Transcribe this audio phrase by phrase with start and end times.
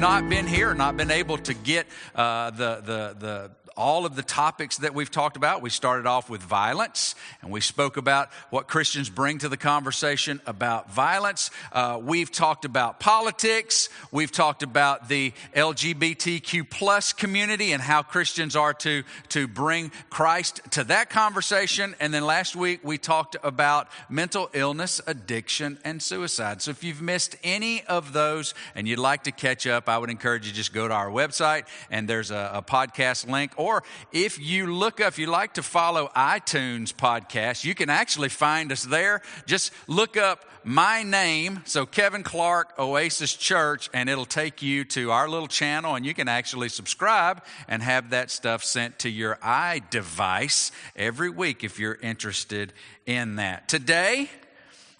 [0.00, 4.22] not been here, not been able to get uh, the, the, the all of the
[4.22, 5.62] topics that we've talked about.
[5.62, 10.38] We started off with violence, and we spoke about what Christians bring to the conversation
[10.46, 11.50] about violence.
[11.72, 13.88] Uh, we've talked about politics.
[14.12, 20.60] We've talked about the LGBTQ plus community and how Christians are to, to bring Christ
[20.72, 21.96] to that conversation.
[22.00, 26.60] And then last week, we talked about mental illness, addiction, and suicide.
[26.60, 30.10] So if you've missed any of those and you'd like to catch up, I would
[30.10, 33.82] encourage you just go to our website, and there's a, a podcast link or or
[34.10, 38.72] if you look up, if you like to follow iTunes podcast, you can actually find
[38.72, 39.22] us there.
[39.46, 45.12] Just look up my name, so Kevin Clark, Oasis Church, and it'll take you to
[45.12, 49.36] our little channel, and you can actually subscribe and have that stuff sent to your
[49.36, 52.72] iDevice every week if you're interested
[53.06, 53.68] in that.
[53.68, 54.28] Today,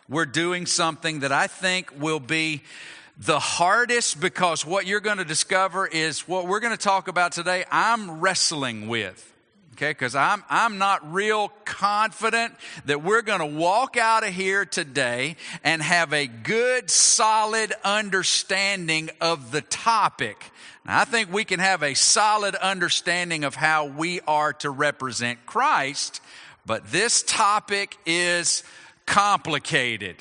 [0.08, 2.62] we're doing something that I think will be
[3.20, 7.32] the hardest because what you're going to discover is what we're going to talk about
[7.32, 9.26] today, I'm wrestling with.
[9.74, 12.54] Okay, because I'm, I'm not real confident
[12.86, 19.10] that we're going to walk out of here today and have a good, solid understanding
[19.20, 20.42] of the topic.
[20.84, 25.46] Now, I think we can have a solid understanding of how we are to represent
[25.46, 26.20] Christ,
[26.66, 28.64] but this topic is
[29.06, 30.16] complicated.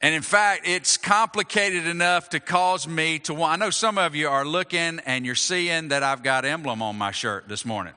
[0.00, 3.60] And in fact, it's complicated enough to cause me to want.
[3.60, 6.96] I know some of you are looking and you're seeing that I've got emblem on
[6.96, 7.94] my shirt this morning.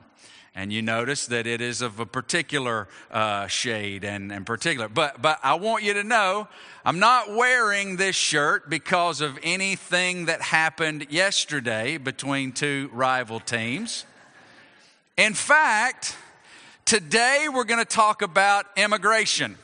[0.54, 4.88] And you notice that it is of a particular uh, shade and, and particular.
[4.88, 6.48] But, but I want you to know
[6.84, 14.04] I'm not wearing this shirt because of anything that happened yesterday between two rival teams.
[15.16, 16.16] In fact,
[16.84, 19.56] today we're going to talk about immigration.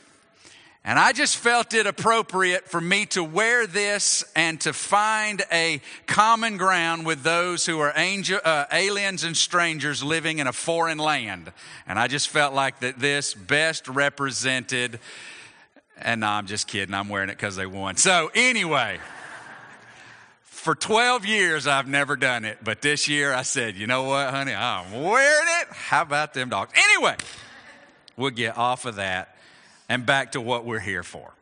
[0.89, 5.81] And I just felt it appropriate for me to wear this and to find a
[6.07, 10.97] common ground with those who are angel, uh, aliens and strangers living in a foreign
[10.97, 11.51] land.
[11.85, 14.99] And I just felt like that this best represented,
[15.95, 17.95] and no, I'm just kidding, I'm wearing it because they won.
[17.97, 18.97] So, anyway.
[20.41, 24.31] For 12 years, I've never done it, but this year I said, you know what,
[24.31, 25.67] honey, I'm wearing it.
[25.69, 26.73] How about them dogs?
[26.75, 27.15] Anyway,
[28.17, 29.38] we'll get off of that
[29.89, 31.33] and back to what we're here for.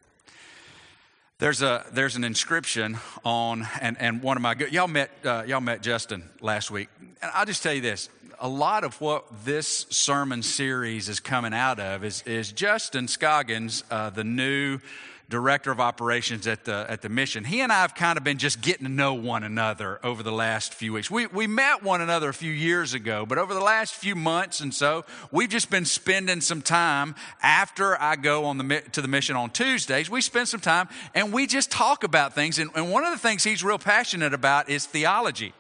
[1.39, 5.43] There's a there's an inscription on and and one of my good y'all met uh,
[5.45, 6.89] y'all met Justin last week
[7.21, 8.09] and I'll just tell you this
[8.39, 13.83] a lot of what this sermon series is coming out of is is Justin Scoggins
[13.91, 14.79] uh, the new
[15.29, 18.37] director of operations at the, at the mission, he and I have kind of been
[18.37, 21.11] just getting to know one another over the last few weeks.
[21.11, 24.61] We, we met one another a few years ago, but over the last few months
[24.61, 29.09] and so, we've just been spending some time after I go on the, to the
[29.09, 30.09] mission on Tuesdays.
[30.09, 32.57] We spend some time and we just talk about things.
[32.57, 35.53] And, and one of the things he's real passionate about is theology.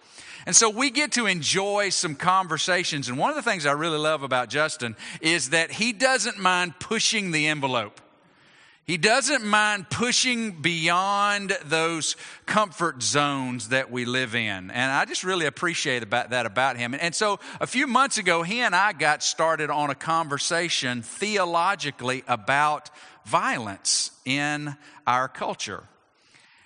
[0.45, 3.09] And so we get to enjoy some conversations.
[3.09, 6.79] And one of the things I really love about Justin is that he doesn't mind
[6.79, 7.99] pushing the envelope.
[8.87, 12.15] He doesn't mind pushing beyond those
[12.45, 14.71] comfort zones that we live in.
[14.71, 16.95] And I just really appreciate about that about him.
[16.97, 22.23] And so a few months ago, he and I got started on a conversation theologically
[22.29, 22.89] about
[23.25, 25.83] violence in our culture.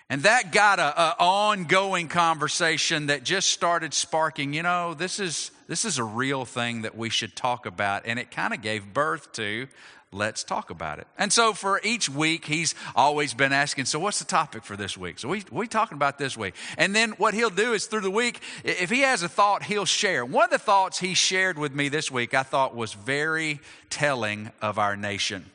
[0.08, 5.86] And that got a, ongoing conversation that just started sparking, you know, this is, this
[5.86, 8.03] is a real thing that we should talk about.
[8.06, 9.68] And it kind of gave birth to
[10.14, 11.08] let's talk about it.
[11.18, 14.98] And so for each week, he's always been asking, so what's the topic for this
[14.98, 15.20] week?
[15.20, 16.54] So we, we talking about this week.
[16.78, 19.85] And then what he'll do is through the week, if he has a thought, he'll
[19.85, 20.26] share.
[20.26, 23.59] One of the thoughts he shared with me this week, I thought was very
[23.90, 25.46] telling of our nation.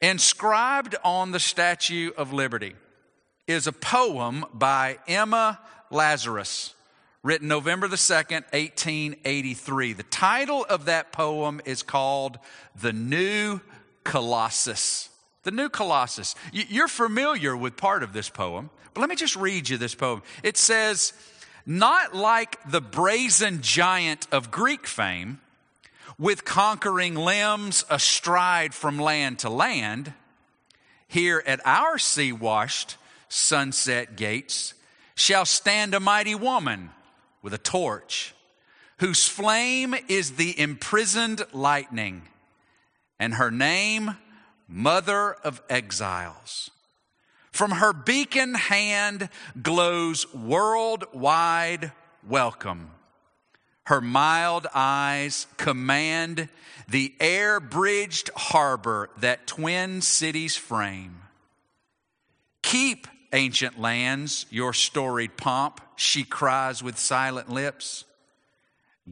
[0.00, 2.74] Inscribed on the Statue of Liberty
[3.46, 5.58] is a poem by Emma
[5.90, 6.74] Lazarus
[7.22, 9.92] written November the 2nd, 1883.
[9.92, 12.38] The title of that poem is called
[12.80, 13.60] The New
[14.08, 15.10] Colossus.
[15.42, 16.34] The New Colossus.
[16.52, 20.22] You're familiar with part of this poem, but let me just read you this poem.
[20.42, 21.12] It says,
[21.66, 25.40] Not like the brazen giant of Greek fame,
[26.18, 30.14] with conquering limbs astride from land to land,
[31.06, 32.96] here at our sea washed
[33.28, 34.74] sunset gates
[35.14, 36.90] shall stand a mighty woman
[37.42, 38.34] with a torch,
[38.98, 42.22] whose flame is the imprisoned lightning,
[43.18, 44.16] and her name,
[44.66, 46.70] mother of exiles.
[47.50, 49.28] From her beacon hand
[49.60, 51.92] glows worldwide
[52.26, 52.90] welcome.
[53.84, 56.48] Her mild eyes command
[56.88, 61.22] the air bridged harbor that twin cities frame.
[62.62, 68.04] Keep, ancient lands, your storied pomp, she cries with silent lips.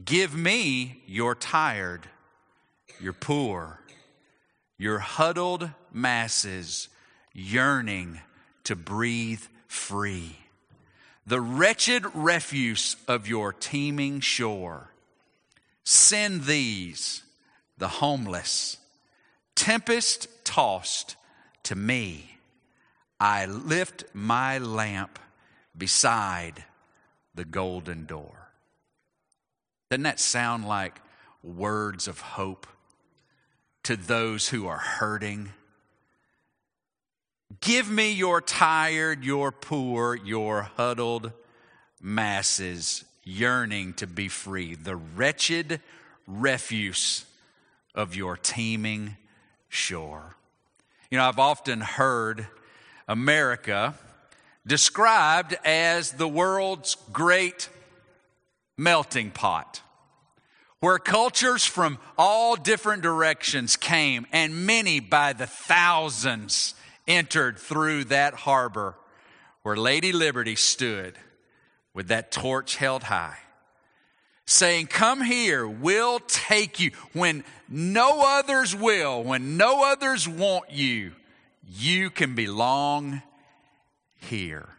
[0.03, 2.07] Give me your tired,
[3.01, 3.79] your poor,
[4.77, 6.89] your huddled masses
[7.33, 8.21] yearning
[8.63, 10.37] to breathe free.
[11.25, 14.91] The wretched refuse of your teeming shore.
[15.83, 17.23] Send these,
[17.77, 18.77] the homeless,
[19.55, 21.15] tempest tossed,
[21.63, 22.37] to me.
[23.19, 25.19] I lift my lamp
[25.77, 26.63] beside
[27.35, 28.49] the golden door.
[29.89, 31.01] Doesn't that sound like
[31.43, 32.67] words of hope
[33.87, 35.49] to those who are hurting?
[37.61, 41.31] Give me your tired, your poor, your huddled
[42.01, 45.79] masses yearning to be free, the wretched
[46.27, 47.23] refuse
[47.95, 49.15] of your teeming
[49.69, 50.35] shore.
[51.09, 52.45] You know, I've often heard
[53.07, 53.93] America
[54.65, 57.69] described as the world's great
[58.75, 59.79] melting pot,
[60.79, 66.75] where cultures from all different directions came, and many by the thousands
[67.07, 68.95] entered through that harbor
[69.63, 71.17] where Lady Liberty stood
[71.93, 73.37] with that torch held high,
[74.45, 76.91] saying, Come here, we'll take you.
[77.11, 81.13] When no others will, when no others want you,
[81.67, 83.21] you can belong
[84.21, 84.69] here.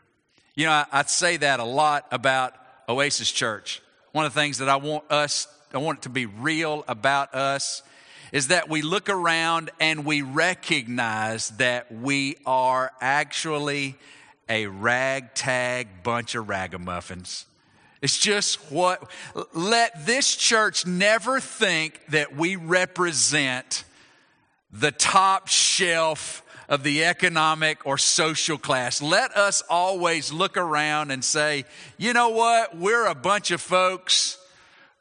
[0.54, 2.54] You know, I, I say that a lot about
[2.88, 3.82] Oasis Church.
[4.12, 7.34] One of the things that I want us, I want it to be real about
[7.34, 7.82] us
[8.32, 13.96] is that we look around and we recognize that we are actually
[14.48, 17.46] a ragtag bunch of ragamuffins.
[18.00, 19.10] It's just what,
[19.52, 23.84] let this church never think that we represent
[24.72, 29.02] the top shelf of the economic or social class.
[29.02, 31.64] Let us always look around and say,
[31.96, 32.76] you know what?
[32.76, 34.37] We're a bunch of folks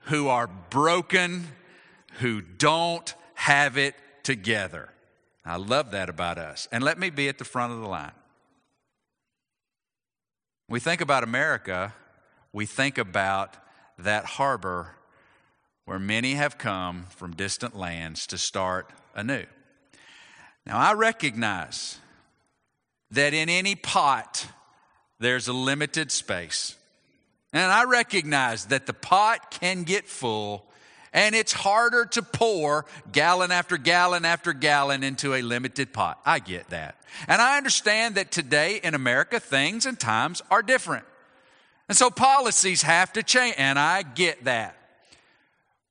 [0.08, 1.48] who are broken,
[2.20, 4.90] who don't have it together.
[5.46, 6.68] I love that about us.
[6.72, 8.12] And let me be at the front of the line.
[10.70, 11.94] We think about America,
[12.52, 13.56] we think about
[13.98, 14.96] that harbor
[15.86, 19.46] where many have come from distant lands to start anew.
[20.66, 22.00] Now, I recognize
[23.12, 24.48] that in any pot,
[25.20, 26.76] there's a limited space.
[27.54, 30.68] And I recognize that the pot can get full
[31.14, 36.20] and it's harder to pour gallon after gallon after gallon into a limited pot.
[36.26, 36.96] I get that.
[37.28, 41.06] And I understand that today in America, things and times are different.
[41.90, 44.76] And so policies have to change, and I get that.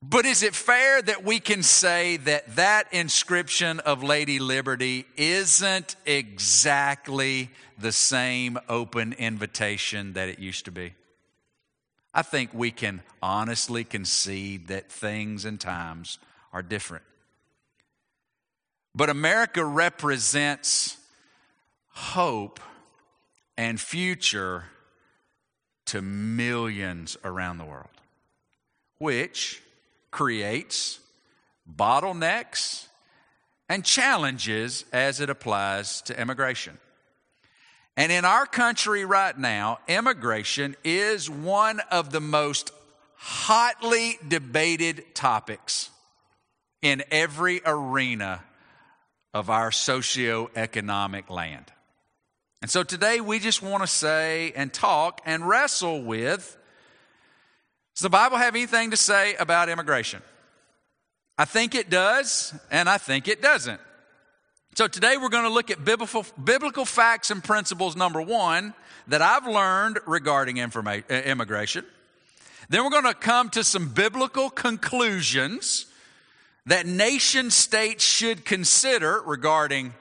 [0.01, 5.95] But is it fair that we can say that that inscription of Lady Liberty isn't
[6.05, 7.49] exactly
[7.79, 10.93] the same open invitation that it used to be?
[12.17, 16.17] I think we can honestly concede that things and times
[16.51, 17.03] are different.
[18.95, 20.97] But America represents
[21.89, 22.59] hope
[23.55, 24.63] and future
[25.85, 27.85] to millions around the world,
[28.97, 29.61] which
[30.09, 30.99] creates
[31.71, 32.87] bottlenecks
[33.69, 36.79] and challenges as it applies to immigration.
[37.97, 42.71] And in our country right now, immigration is one of the most
[43.15, 45.89] hotly debated topics
[46.83, 48.43] in every arena
[49.33, 51.65] of our socio-economic land.
[52.61, 56.55] And so today we just want to say and talk and wrestle with
[57.95, 60.21] does the Bible have anything to say about immigration?
[61.35, 63.81] I think it does, and I think it doesn't.
[64.77, 68.75] So today we're going to look at biblical, biblical facts and principles, number one,
[69.07, 71.83] that I've learned regarding immigration.
[72.69, 75.87] Then we're going to come to some biblical conclusions
[76.67, 79.95] that nation states should consider regarding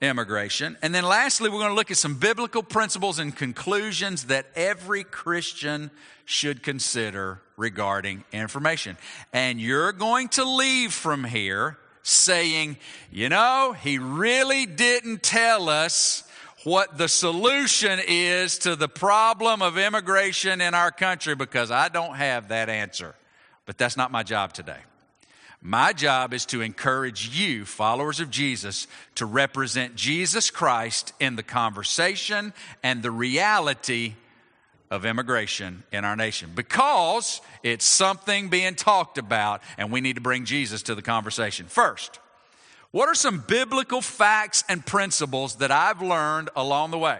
[0.00, 0.78] immigration.
[0.80, 5.04] And then lastly, we're going to look at some biblical principles and conclusions that every
[5.04, 5.90] Christian
[6.24, 8.96] should consider regarding information.
[9.34, 12.76] And you're going to leave from here saying,
[13.10, 16.22] you know, he really didn't tell us
[16.62, 22.14] what the solution is to the problem of immigration in our country because I don't
[22.14, 23.14] have that answer.
[23.66, 24.78] But that's not my job today.
[25.62, 31.42] My job is to encourage you, followers of Jesus, to represent Jesus Christ in the
[31.42, 34.14] conversation and the reality
[34.94, 40.22] of immigration in our nation because it's something being talked about and we need to
[40.22, 41.66] bring Jesus to the conversation.
[41.66, 42.20] First,
[42.94, 47.18] what are some biblical facts and principles that I've learned along the way?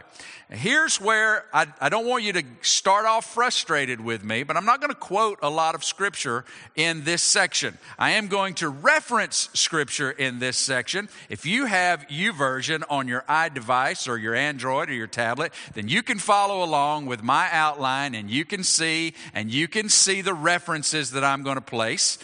[0.48, 4.66] Here's where I, I, don't want you to start off frustrated with me, but I'm
[4.66, 6.44] not going to quote a lot of scripture
[6.76, 7.76] in this section.
[7.98, 11.08] I am going to reference scripture in this section.
[11.28, 16.04] If you have YouVersion on your iDevice or your Android or your tablet, then you
[16.04, 20.34] can follow along with my outline and you can see and you can see the
[20.34, 22.18] references that I'm going to place.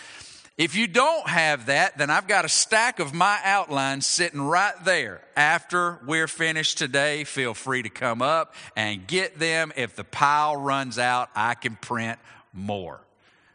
[0.60, 4.74] If you don't have that, then I've got a stack of my outlines sitting right
[4.84, 5.22] there.
[5.34, 9.72] After we're finished today, feel free to come up and get them.
[9.74, 12.18] If the pile runs out, I can print
[12.52, 13.00] more.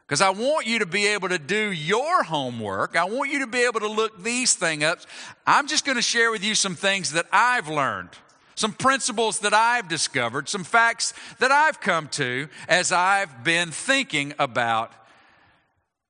[0.07, 2.95] Because I want you to be able to do your homework.
[2.95, 4.97] I want you to be able to look these things up.
[5.45, 8.09] I'm just going to share with you some things that I've learned,
[8.55, 14.33] some principles that I've discovered, some facts that I've come to as I've been thinking
[14.39, 14.91] about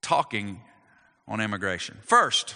[0.01, 0.61] talking
[1.27, 1.97] on immigration.
[2.03, 2.55] First,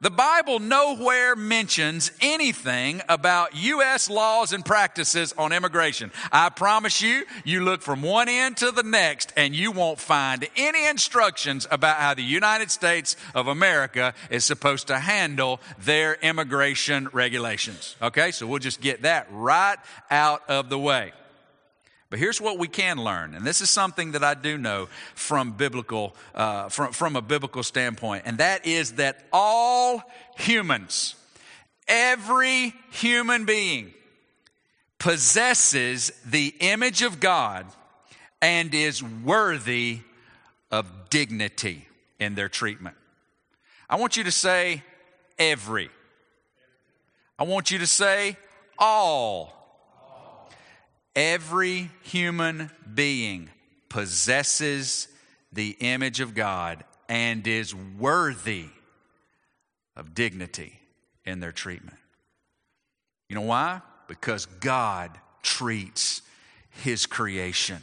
[0.00, 4.10] the Bible nowhere mentions anything about U.S.
[4.10, 6.10] laws and practices on immigration.
[6.30, 10.46] I promise you, you look from one end to the next and you won't find
[10.56, 17.08] any instructions about how the United States of America is supposed to handle their immigration
[17.12, 17.96] regulations.
[18.02, 19.78] Okay, so we'll just get that right
[20.10, 21.12] out of the way.
[22.14, 25.50] But here's what we can learn, and this is something that I do know from
[25.50, 30.00] biblical, uh, from, from a biblical standpoint, and that is that all
[30.38, 31.16] humans,
[31.88, 33.92] every human being,
[35.00, 37.66] possesses the image of God
[38.40, 39.98] and is worthy
[40.70, 41.88] of dignity
[42.20, 42.94] in their treatment.
[43.90, 44.84] I want you to say
[45.36, 45.90] every.
[47.40, 48.36] I want you to say
[48.78, 49.63] all.
[51.16, 53.50] Every human being
[53.88, 55.08] possesses
[55.52, 58.66] the image of God and is worthy
[59.96, 60.80] of dignity
[61.24, 61.98] in their treatment.
[63.28, 63.80] You know why?
[64.08, 66.22] Because God treats
[66.82, 67.82] His creation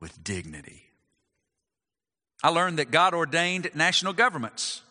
[0.00, 0.84] with dignity.
[2.42, 4.82] I learned that God ordained national governments.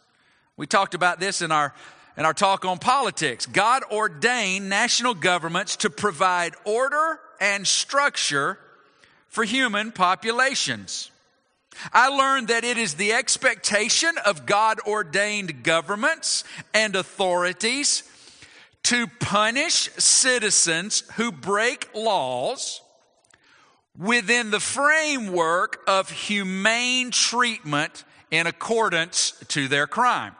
[0.58, 1.74] We talked about this in our
[2.18, 3.46] in our talk on politics.
[3.46, 8.58] God ordained national governments to provide order and structure
[9.30, 11.12] for human populations.
[11.94, 16.44] I learned that it is the expectation of God ordained governments
[16.74, 18.04] and authorities
[18.84, 22.82] to punish citizens who break laws
[23.96, 30.36] within the framework of humane treatment in accordance to their crime.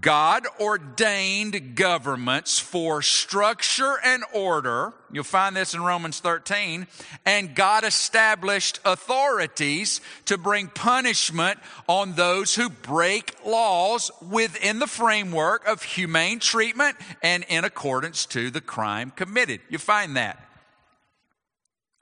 [0.00, 4.94] God ordained governments for structure and order.
[5.10, 6.86] You'll find this in Romans 13.
[7.26, 15.66] And God established authorities to bring punishment on those who break laws within the framework
[15.66, 19.60] of humane treatment and in accordance to the crime committed.
[19.68, 20.38] You find that.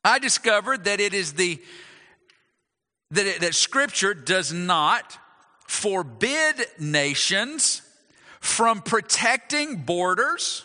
[0.04, 1.60] I discovered that it is the,
[3.10, 5.18] that, it, that scripture does not
[5.68, 7.82] forbid nations
[8.40, 10.64] from protecting borders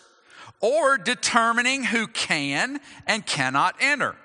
[0.60, 4.16] or determining who can and cannot enter.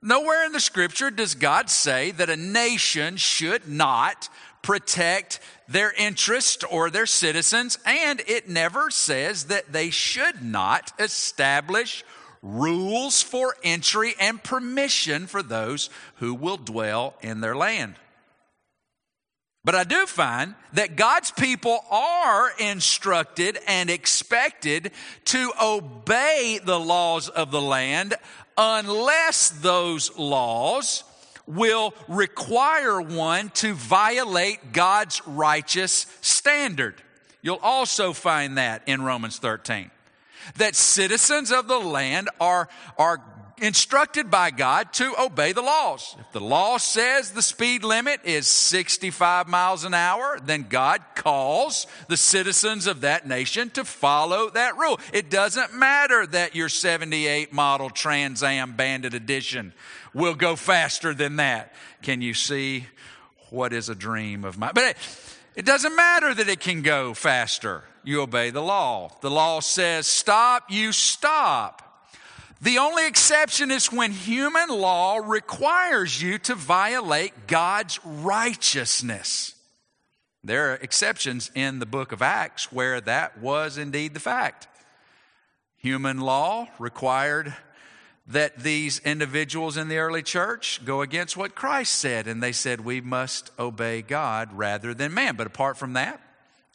[0.00, 4.28] Nowhere in the scripture does God say that a nation should not
[4.62, 12.04] protect their interest or their citizens, and it never says that they should not establish
[12.42, 17.96] rules for entry and permission for those who will dwell in their land.
[19.66, 24.92] But I do find that God's people are instructed and expected
[25.24, 28.14] to obey the laws of the land
[28.56, 31.02] unless those laws
[31.48, 37.02] will require one to violate God's righteous standard.
[37.42, 39.90] You'll also find that in Romans 13.
[40.58, 43.20] That citizens of the land are, are
[43.58, 46.14] instructed by God to obey the laws.
[46.18, 51.86] If the law says the speed limit is 65 miles an hour, then God calls
[52.08, 55.00] the citizens of that nation to follow that rule.
[55.12, 59.72] It doesn't matter that your 78 model Trans Am Bandit Edition
[60.12, 61.72] will go faster than that.
[62.02, 62.86] Can you see
[63.50, 64.72] what is a dream of mine?
[64.74, 64.96] But it,
[65.56, 67.84] it doesn't matter that it can go faster.
[68.04, 69.10] You obey the law.
[69.20, 71.85] The law says stop, you stop.
[72.60, 79.54] The only exception is when human law requires you to violate God's righteousness.
[80.42, 84.68] There are exceptions in the book of Acts where that was indeed the fact.
[85.76, 87.54] Human law required
[88.28, 92.80] that these individuals in the early church go against what Christ said, and they said,
[92.80, 95.36] We must obey God rather than man.
[95.36, 96.20] But apart from that,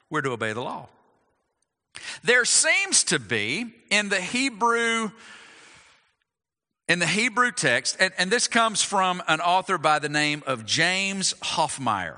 [0.09, 0.87] we're to obey the law.
[2.23, 5.11] There seems to be in the Hebrew
[6.91, 10.65] in the Hebrew text, and, and, this comes from an author by the name of
[10.65, 12.17] James Hoffmeier.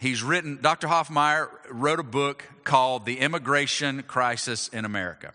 [0.00, 0.88] He's written, Dr.
[0.88, 5.32] Hoffmeier wrote a book called The Immigration Crisis in America.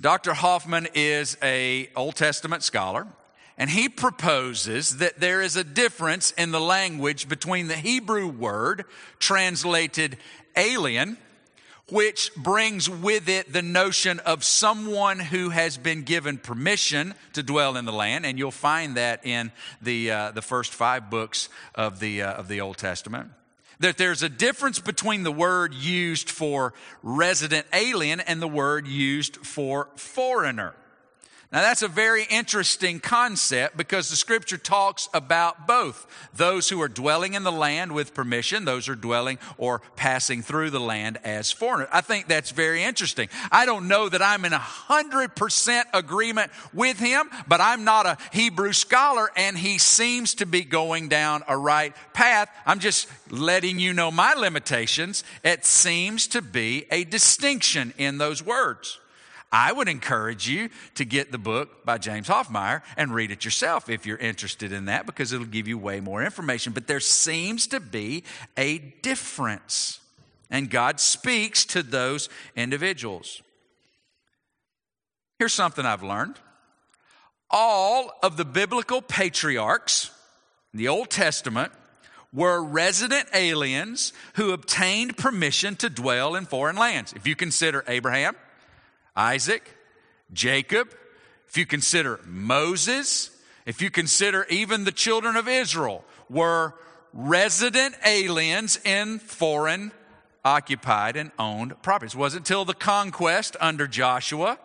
[0.00, 0.32] Dr.
[0.32, 3.06] Hoffman is a Old Testament scholar,
[3.58, 8.86] and he proposes that there is a difference in the language between the Hebrew word
[9.18, 10.16] translated
[10.56, 11.18] alien,
[11.90, 17.76] which brings with it the notion of someone who has been given permission to dwell
[17.76, 22.00] in the land, and you'll find that in the uh, the first five books of
[22.00, 23.30] the uh, of the Old Testament
[23.78, 29.36] that there's a difference between the word used for resident alien and the word used
[29.36, 30.74] for foreigner.
[31.52, 36.88] Now, that's a very interesting concept because the scripture talks about both those who are
[36.88, 41.18] dwelling in the land with permission, those who are dwelling or passing through the land
[41.22, 41.88] as foreigners.
[41.92, 43.28] I think that's very interesting.
[43.52, 48.72] I don't know that I'm in 100% agreement with him, but I'm not a Hebrew
[48.72, 52.50] scholar and he seems to be going down a right path.
[52.66, 55.22] I'm just letting you know my limitations.
[55.44, 58.98] It seems to be a distinction in those words.
[59.52, 63.88] I would encourage you to get the book by James Hoffmeier and read it yourself
[63.88, 66.72] if you're interested in that because it'll give you way more information.
[66.72, 68.24] But there seems to be
[68.56, 70.00] a difference,
[70.50, 73.40] and God speaks to those individuals.
[75.38, 76.38] Here's something I've learned
[77.50, 80.10] all of the biblical patriarchs
[80.72, 81.72] in the Old Testament
[82.32, 87.12] were resident aliens who obtained permission to dwell in foreign lands.
[87.12, 88.34] If you consider Abraham,
[89.16, 89.76] Isaac,
[90.32, 90.94] Jacob,
[91.48, 93.30] if you consider Moses,
[93.64, 96.74] if you consider even the children of Israel, were
[97.12, 99.92] resident aliens in foreign
[100.44, 102.14] occupied and owned properties.
[102.14, 104.58] It wasn't until the conquest under Joshua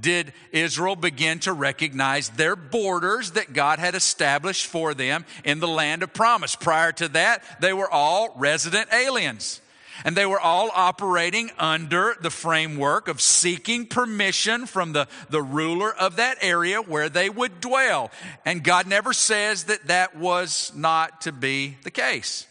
[0.00, 5.68] did Israel begin to recognize their borders that God had established for them in the
[5.68, 6.54] land of promise.
[6.54, 9.60] Prior to that, they were all resident aliens.
[10.04, 15.94] And they were all operating under the framework of seeking permission from the, the ruler
[15.94, 18.10] of that area where they would dwell.
[18.44, 22.46] And God never says that that was not to be the case.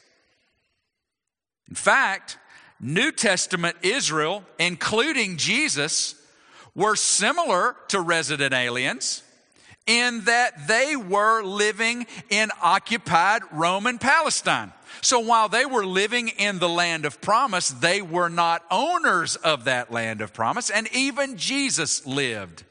[1.69, 2.37] In fact,
[2.79, 6.15] New Testament Israel, including Jesus,
[6.75, 9.23] were similar to resident aliens
[9.87, 14.71] in that they were living in occupied Roman Palestine.
[15.01, 19.65] So while they were living in the land of promise, they were not owners of
[19.65, 20.69] that land of promise.
[20.69, 22.63] And even Jesus lived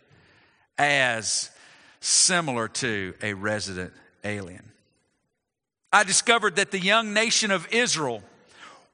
[0.79, 1.51] as
[2.01, 3.93] similar to a resident
[4.25, 4.73] alien.
[5.93, 8.23] I discovered that the young nation of Israel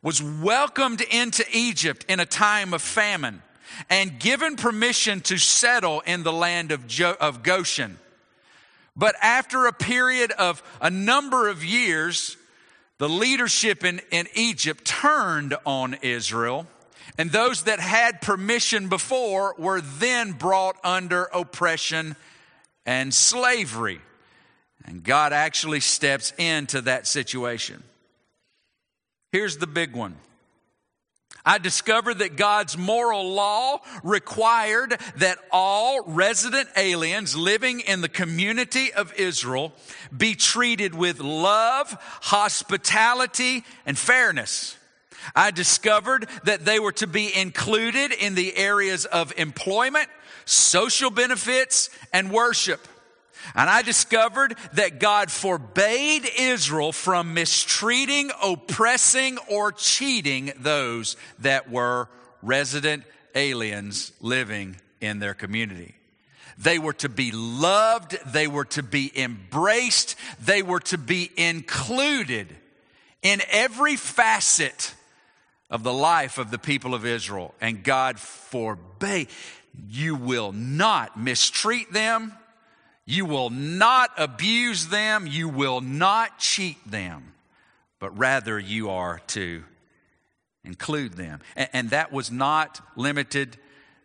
[0.02, 3.42] was welcomed into Egypt in a time of famine
[3.88, 7.98] and given permission to settle in the land of, jo- of Goshen.
[8.94, 12.36] But after a period of a number of years,
[13.02, 16.68] the leadership in, in Egypt turned on Israel,
[17.18, 22.14] and those that had permission before were then brought under oppression
[22.86, 24.00] and slavery.
[24.84, 27.82] And God actually steps into that situation.
[29.32, 30.14] Here's the big one
[31.44, 38.92] I discovered that God's moral law required that all resident aliens living in the community
[38.92, 39.72] of Israel
[40.16, 44.76] be treated with love, hospitality, and fairness.
[45.34, 50.08] I discovered that they were to be included in the areas of employment,
[50.44, 52.86] social benefits, and worship.
[53.54, 62.08] And I discovered that God forbade Israel from mistreating, oppressing, or cheating those that were
[62.42, 65.94] resident aliens living in their community.
[66.58, 72.48] They were to be loved, they were to be embraced, they were to be included
[73.22, 74.94] in every facet
[75.70, 77.54] of the life of the people of Israel.
[77.60, 79.28] And God forbade,
[79.88, 82.34] you will not mistreat them
[83.04, 85.26] you will not abuse them.
[85.26, 87.32] You will not cheat them,
[87.98, 89.64] but rather you are to
[90.64, 91.40] include them.
[91.56, 93.56] And, that was not limited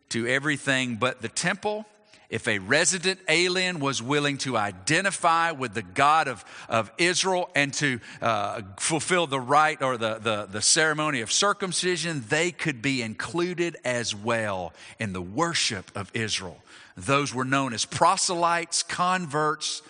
[0.09, 1.85] to everything but the temple.
[2.29, 7.73] if a resident alien was willing to identify with the God of, of Israel and
[7.75, 13.01] to uh, fulfill the rite or the, the, the ceremony of circumcision, they could be
[13.01, 16.57] included as well in the worship of Israel.
[16.97, 19.83] Those were known as proselytes, converts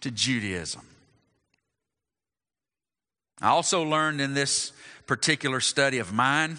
[0.00, 0.82] to Judaism.
[3.40, 4.72] I also learned in this
[5.06, 6.58] particular study of mine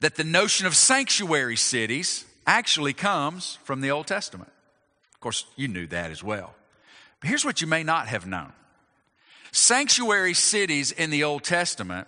[0.00, 4.52] that the notion of sanctuary cities actually comes from the Old Testament.
[5.14, 6.54] Of course, you knew that as well.
[7.20, 8.52] But here's what you may not have known
[9.50, 12.06] sanctuary cities in the Old Testament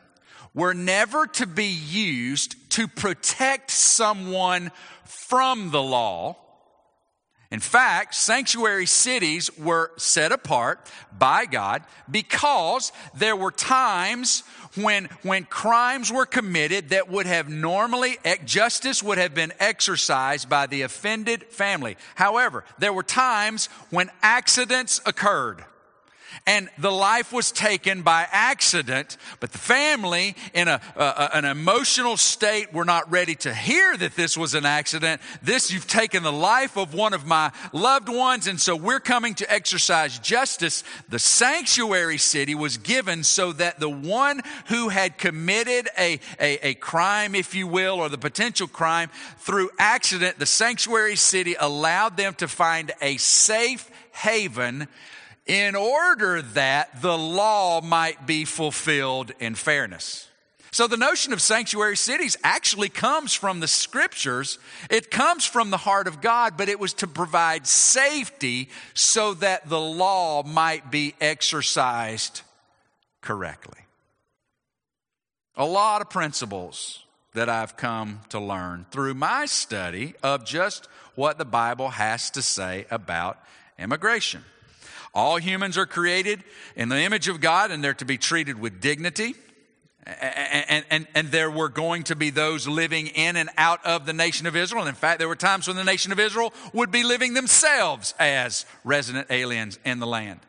[0.54, 4.70] were never to be used to protect someone
[5.04, 6.36] from the law
[7.50, 10.86] in fact, sanctuary cities were set apart
[11.16, 14.42] by God because there were times
[14.74, 20.66] when, when crimes were committed that would have normally, justice would have been exercised by
[20.66, 21.96] the offended family.
[22.16, 25.64] However, there were times when accidents occurred
[26.46, 30.80] and the life was taken by accident, but the family, in a,
[31.34, 35.20] an emotional state, were not ready to hear that this was an accident.
[35.42, 39.34] This, you've taken the life of one of my loved ones, and so we're coming
[39.34, 40.84] to exercise justice.
[41.08, 46.74] The sanctuary city was given so that the one who had committed a, a, a
[46.74, 52.34] crime, if you will, or the potential crime through accident, the sanctuary city allowed them
[52.34, 54.88] to find a safe haven
[55.48, 60.28] in order that the law might be fulfilled in fairness.
[60.70, 64.58] So the notion of sanctuary cities actually comes from the scriptures.
[64.90, 69.68] It comes from the heart of God, but it was to provide safety so that
[69.68, 72.42] the law might be exercised
[73.22, 73.80] correctly.
[75.56, 81.38] A lot of principles that I've come to learn through my study of just what
[81.38, 83.38] the Bible has to say about
[83.78, 84.44] immigration.
[85.14, 86.42] All humans are created
[86.76, 89.34] in the image of God and they're to be treated with dignity.
[90.06, 94.14] And, and, and, there were going to be those living in and out of the
[94.14, 94.86] nation of Israel.
[94.86, 98.64] In fact, there were times when the nation of Israel would be living themselves as
[98.84, 100.40] resident aliens in the land.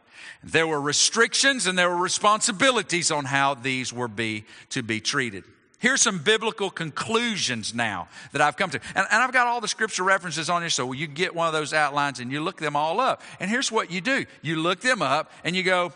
[0.44, 5.44] There were restrictions and there were responsibilities on how these were be, to be treated.
[5.80, 8.82] Here's some biblical conclusions now that I've come to.
[8.96, 11.54] And, and, I've got all the scripture references on here, so you get one of
[11.54, 13.22] those outlines and you look them all up.
[13.40, 15.94] And here's what you do you look them up and you go,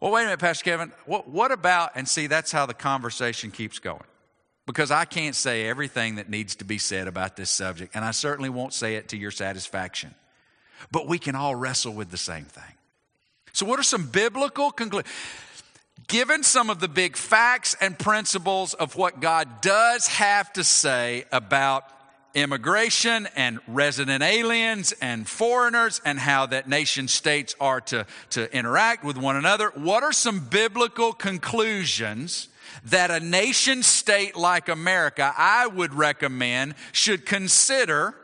[0.00, 3.50] well, wait a minute, Pastor Kevin, what, what about, and see, that's how the conversation
[3.50, 4.00] keeps going.
[4.66, 8.12] Because I can't say everything that needs to be said about this subject, and I
[8.12, 10.14] certainly won't say it to your satisfaction.
[10.90, 12.72] But we can all wrestle with the same thing.
[13.52, 15.12] So, what are some biblical conclusions?
[16.08, 21.24] Given some of the big facts and principles of what God does have to say
[21.32, 21.84] about
[22.34, 29.04] immigration and resident aliens and foreigners and how that nation states are to, to interact
[29.04, 32.48] with one another, what are some biblical conclusions
[32.84, 38.14] that a nation state like America, I would recommend, should consider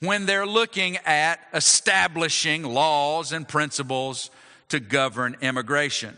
[0.00, 4.30] when they're looking at establishing laws and principles
[4.68, 6.14] to govern immigration?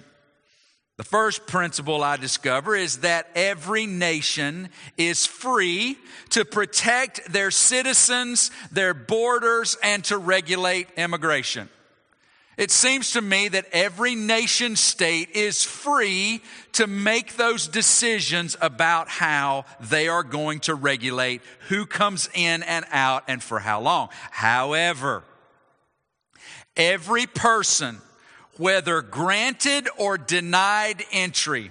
[0.97, 5.99] The first principle I discover is that every nation is free
[6.31, 11.69] to protect their citizens, their borders, and to regulate immigration.
[12.57, 16.41] It seems to me that every nation state is free
[16.73, 22.87] to make those decisions about how they are going to regulate who comes in and
[22.91, 24.09] out and for how long.
[24.31, 25.23] However,
[26.75, 28.01] every person
[28.59, 31.71] whether granted or denied entry,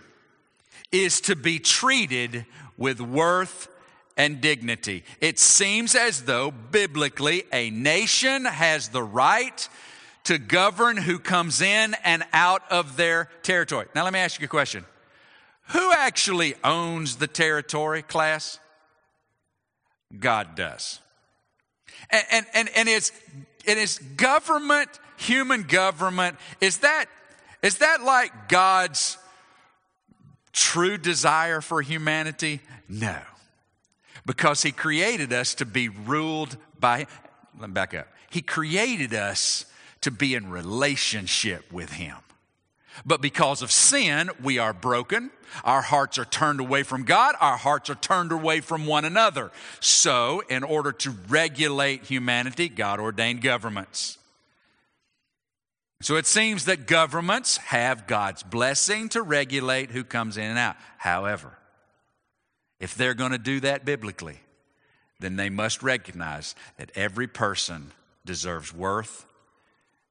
[0.92, 2.46] is to be treated
[2.78, 3.68] with worth
[4.18, 5.04] and dignity.
[5.20, 9.68] It seems as though biblically a nation has the right
[10.26, 13.88] to govern who comes in and out of their territory.
[13.94, 14.86] Now, let me ask you a question
[15.70, 18.60] Who actually owns the territory, class?
[20.18, 21.00] God does.
[22.10, 23.12] And, and, and, and it's,
[23.66, 27.06] it is government human government, is that,
[27.62, 29.18] is that like God's
[30.54, 32.62] true desire for humanity?
[32.88, 33.18] No.
[34.26, 37.08] Because He created us to be ruled by,
[37.60, 38.08] let me back up.
[38.30, 39.66] He created us
[40.02, 42.18] to be in relationship with Him.
[43.06, 45.32] But because of sin, we are broken.
[45.64, 47.36] Our hearts are turned away from God.
[47.40, 49.52] Our hearts are turned away from one another.
[49.80, 54.18] So, in order to regulate humanity, God ordained governments.
[56.02, 60.76] So it seems that governments have God's blessing to regulate who comes in and out.
[60.98, 61.58] However,
[62.80, 64.40] if they're going to do that biblically,
[65.20, 67.92] then they must recognize that every person
[68.26, 69.26] deserves worth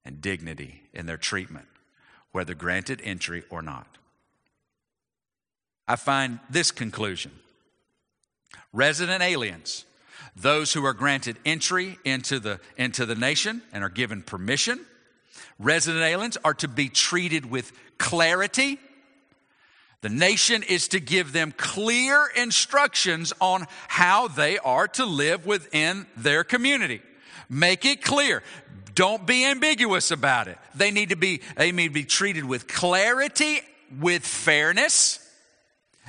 [0.05, 1.67] and dignity in their treatment,
[2.33, 3.87] whether granted entry or not.
[5.87, 7.33] I find this conclusion
[8.73, 9.85] resident aliens,
[10.35, 14.81] those who are granted entry into the, into the nation and are given permission,
[15.59, 18.79] resident aliens are to be treated with clarity.
[20.03, 26.07] The nation is to give them clear instructions on how they are to live within
[26.17, 27.01] their community.
[27.49, 28.43] Make it clear.
[28.95, 30.59] Don't be ambiguous about it.
[30.75, 33.61] They need to be, they need to be treated with clarity,
[33.99, 35.24] with fairness.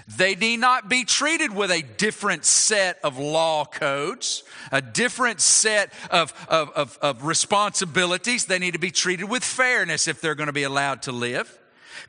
[0.08, 5.91] They need not be treated with a different set of law codes, a different set
[6.12, 8.46] of, of, of, of, responsibilities.
[8.46, 11.58] They need to be treated with fairness if they're going to be allowed to live.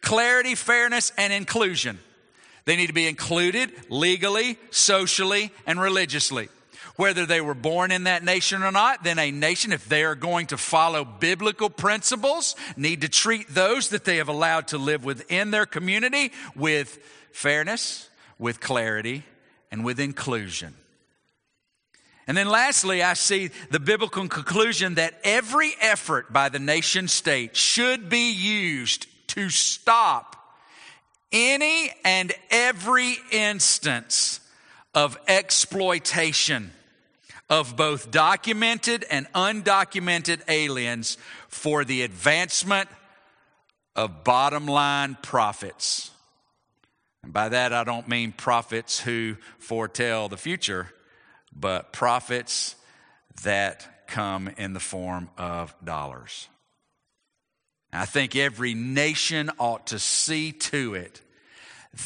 [0.02, 1.98] Clarity, fairness, and inclusion.
[2.66, 6.50] They need to be included legally, socially, and religiously
[6.96, 10.14] whether they were born in that nation or not, then a nation, if they are
[10.14, 15.04] going to follow biblical principles, need to treat those that they have allowed to live
[15.04, 16.98] within their community with
[17.36, 19.22] fairness, with clarity,
[19.70, 20.74] and with inclusion.
[22.26, 27.54] And then lastly, I see the biblical conclusion that every effort by the nation state
[27.54, 30.34] should be used to stop
[31.30, 34.40] any and every instance
[34.94, 36.72] of exploitation
[37.50, 41.18] of both documented and undocumented aliens
[41.48, 42.88] for the advancement
[43.94, 46.12] of bottom line profits.
[47.26, 50.92] And by that, I don't mean prophets who foretell the future,
[51.52, 52.76] but prophets
[53.42, 56.46] that come in the form of dollars.
[57.92, 61.20] I think every nation ought to see to it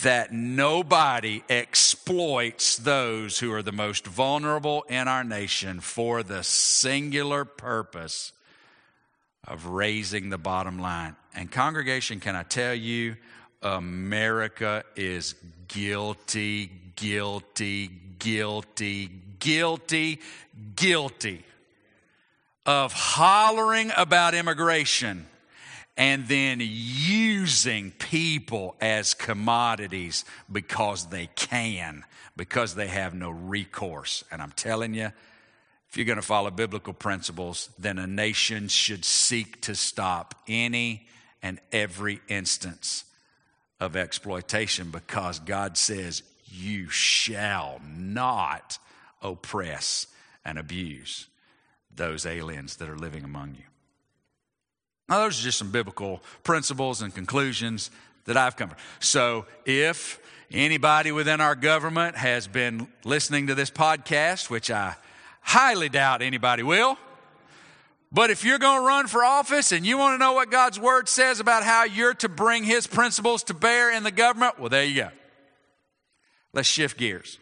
[0.01, 7.45] that nobody exploits those who are the most vulnerable in our nation for the singular
[7.45, 8.33] purpose
[9.47, 11.15] of raising the bottom line.
[11.35, 13.17] And, congregation, can I tell you,
[13.63, 15.35] America is
[15.69, 20.21] guilty, guilty, guilty, guilty,
[20.77, 21.45] guilty
[22.67, 25.27] of hollering about immigration
[25.97, 32.05] and then using people as commodities because they can,
[32.37, 34.25] because they have no recourse.
[34.31, 35.11] And I'm telling you,
[35.89, 41.07] if you're going to follow biblical principles, then a nation should seek to stop any
[41.43, 43.05] and every instance
[43.81, 48.79] of exploitation because God says, You shall not
[49.23, 50.07] oppress
[50.45, 51.27] and abuse
[51.95, 53.65] those aliens that are living among you.
[55.09, 57.91] Now, those are just some biblical principles and conclusions
[58.27, 58.79] that I've come from.
[59.01, 60.21] So, if
[60.53, 64.95] anybody within our government has been listening to this podcast, which I
[65.41, 66.97] highly doubt anybody will,
[68.13, 70.79] but if you're going to run for office and you want to know what God's
[70.79, 74.69] word says about how you're to bring his principles to bear in the government, well,
[74.69, 75.09] there you go.
[76.53, 77.39] Let's shift gears.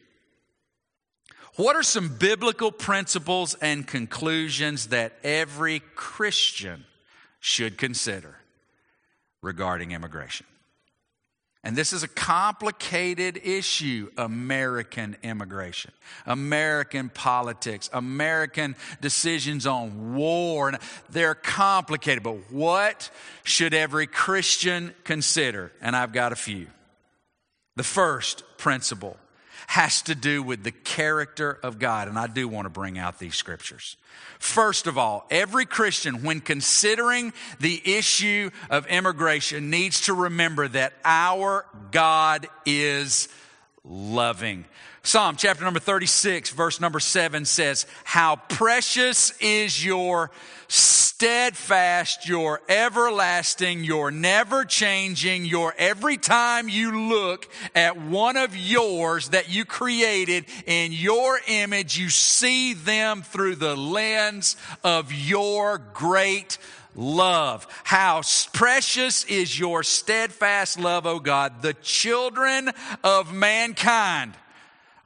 [1.56, 6.84] What are some biblical principles and conclusions that every Christian
[7.40, 8.36] should consider
[9.42, 10.46] regarding immigration.
[11.68, 15.92] And this is a complicated issue American immigration,
[16.24, 20.72] American politics, American decisions on war.
[21.10, 23.10] They're complicated, but what
[23.44, 25.70] should every Christian consider?
[25.82, 26.68] And I've got a few.
[27.76, 29.18] The first principle
[29.68, 32.08] has to do with the character of God.
[32.08, 33.98] And I do want to bring out these scriptures.
[34.38, 40.94] First of all, every Christian, when considering the issue of immigration, needs to remember that
[41.04, 43.28] our God is
[43.84, 44.64] loving.
[45.08, 50.30] Psalm chapter number 36, verse number 7 says, How precious is your
[50.68, 59.30] steadfast, your everlasting, your never changing, your every time you look at one of yours
[59.30, 66.58] that you created in your image, you see them through the lens of your great
[66.94, 67.66] love.
[67.82, 68.20] How
[68.52, 72.70] precious is your steadfast love, O God, the children
[73.02, 74.34] of mankind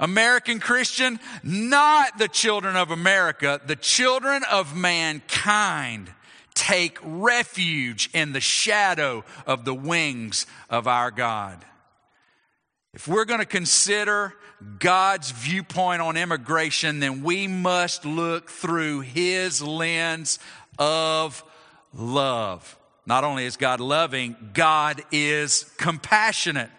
[0.03, 6.11] American Christian, not the children of America, the children of mankind
[6.55, 11.65] take refuge in the shadow of the wings of our God.
[12.93, 14.35] If we're going to consider
[14.81, 20.41] God's viewpoint on immigration, then we must look through His lens
[20.81, 21.45] of
[21.95, 22.77] love.
[23.07, 26.71] Not only is God loving, God is compassionate.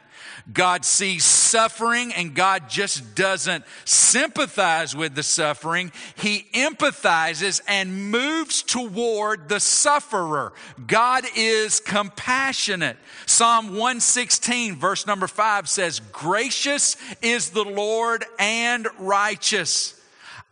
[0.51, 5.91] God sees suffering and God just doesn't sympathize with the suffering.
[6.15, 10.53] He empathizes and moves toward the sufferer.
[10.85, 12.97] God is compassionate.
[13.25, 19.99] Psalm 116 verse number 5 says, gracious is the Lord and righteous.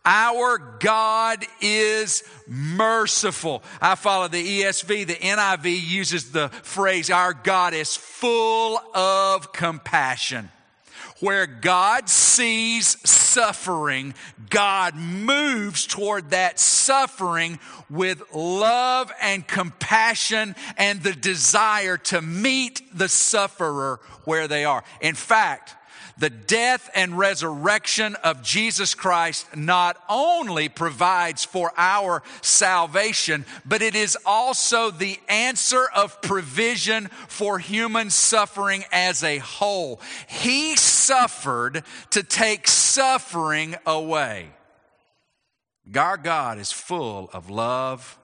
[0.04, 3.62] Our God is merciful.
[3.80, 5.06] I follow the ESV.
[5.06, 10.50] The NIV uses the phrase, our God is full of compassion.
[11.20, 14.14] Where God sees suffering,
[14.50, 23.08] God moves toward that suffering with love and compassion and the desire to meet the
[23.08, 24.82] sufferer where they are.
[25.00, 25.76] In fact,
[26.18, 33.94] the death and resurrection of Jesus Christ not only provides for our salvation, but it
[33.94, 40.00] is also the answer of provision for human suffering as a whole.
[40.28, 44.50] He suffered to take suffering away.
[45.96, 48.18] Our God is full of love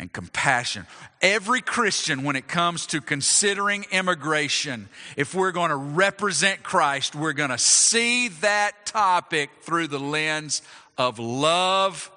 [0.00, 0.86] and compassion.
[1.20, 7.34] Every Christian, when it comes to considering immigration, if we're going to represent Christ, we're
[7.34, 10.62] going to see that topic through the lens
[10.96, 12.10] of love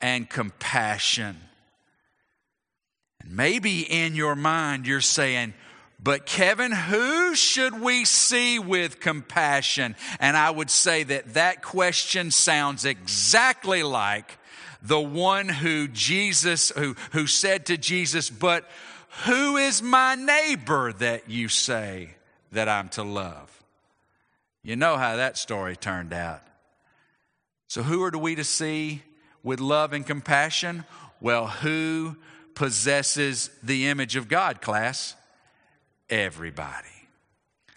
[0.00, 1.36] and compassion.
[3.22, 5.54] And maybe in your mind you're saying,
[6.02, 9.94] but Kevin, who should we see with compassion?
[10.18, 14.38] And I would say that that question sounds exactly like
[14.86, 18.68] the one who Jesus, who, who said to Jesus, But
[19.24, 22.10] who is my neighbor that you say
[22.52, 23.50] that I'm to love?
[24.62, 26.42] You know how that story turned out.
[27.68, 29.02] So, who are we to see
[29.42, 30.84] with love and compassion?
[31.20, 32.16] Well, who
[32.54, 35.14] possesses the image of God, class?
[36.08, 36.86] Everybody.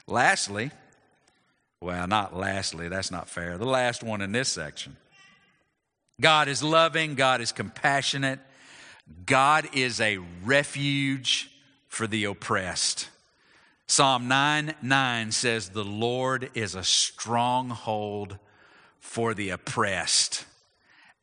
[0.08, 0.72] Lastly,
[1.82, 3.58] well, not lastly, that's not fair.
[3.58, 4.98] The last one in this section
[6.20, 8.40] God is loving, God is compassionate,
[9.26, 11.50] God is a refuge
[11.88, 13.10] for the oppressed.
[13.88, 18.38] Psalm 9 9 says, The Lord is a stronghold
[19.00, 20.46] for the oppressed.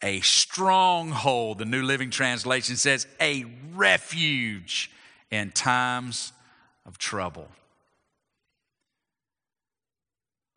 [0.03, 4.91] A stronghold, the New Living Translation says, a refuge
[5.31, 6.33] in times
[6.85, 7.49] of trouble.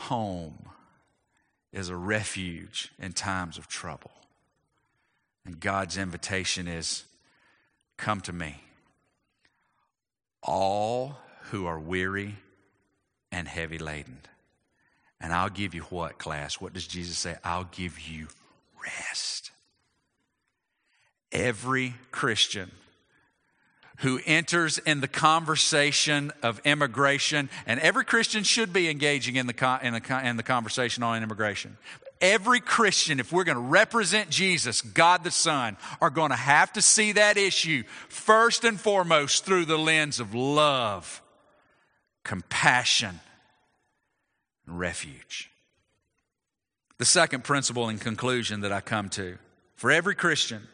[0.02, 0.70] Home
[1.72, 4.12] is a refuge in times of trouble.
[5.50, 7.06] And God's invitation is
[7.98, 8.58] come to me,
[10.44, 12.36] all who are weary
[13.32, 14.20] and heavy laden.
[15.20, 16.62] And I'll give you what, class?
[16.62, 17.36] What does Jesus say?
[17.44, 18.28] I'll give you
[18.80, 19.50] rest.
[21.32, 22.70] Every Christian
[24.02, 29.80] who enters in the conversation of immigration, and every Christian should be engaging in the,
[29.82, 31.76] in the, in the conversation on immigration.
[32.22, 36.74] Every Christian, if we're going to represent Jesus, God the Son, are going to have
[36.74, 41.22] to see that issue first and foremost through the lens of love,
[42.24, 43.22] compassion,
[44.68, 45.50] and refuge.
[46.98, 49.38] The second principle and conclusion that I come to
[49.76, 50.68] for every Christian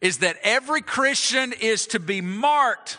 [0.00, 2.98] is that every Christian is to be marked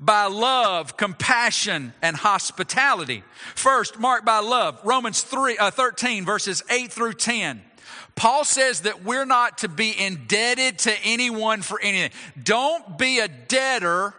[0.00, 3.22] by love, compassion, and hospitality.
[3.54, 4.80] First, marked by love.
[4.84, 7.62] Romans 3, uh, 13, verses 8 through 10.
[8.16, 12.12] Paul says that we're not to be indebted to anyone for anything.
[12.42, 14.14] Don't be a debtor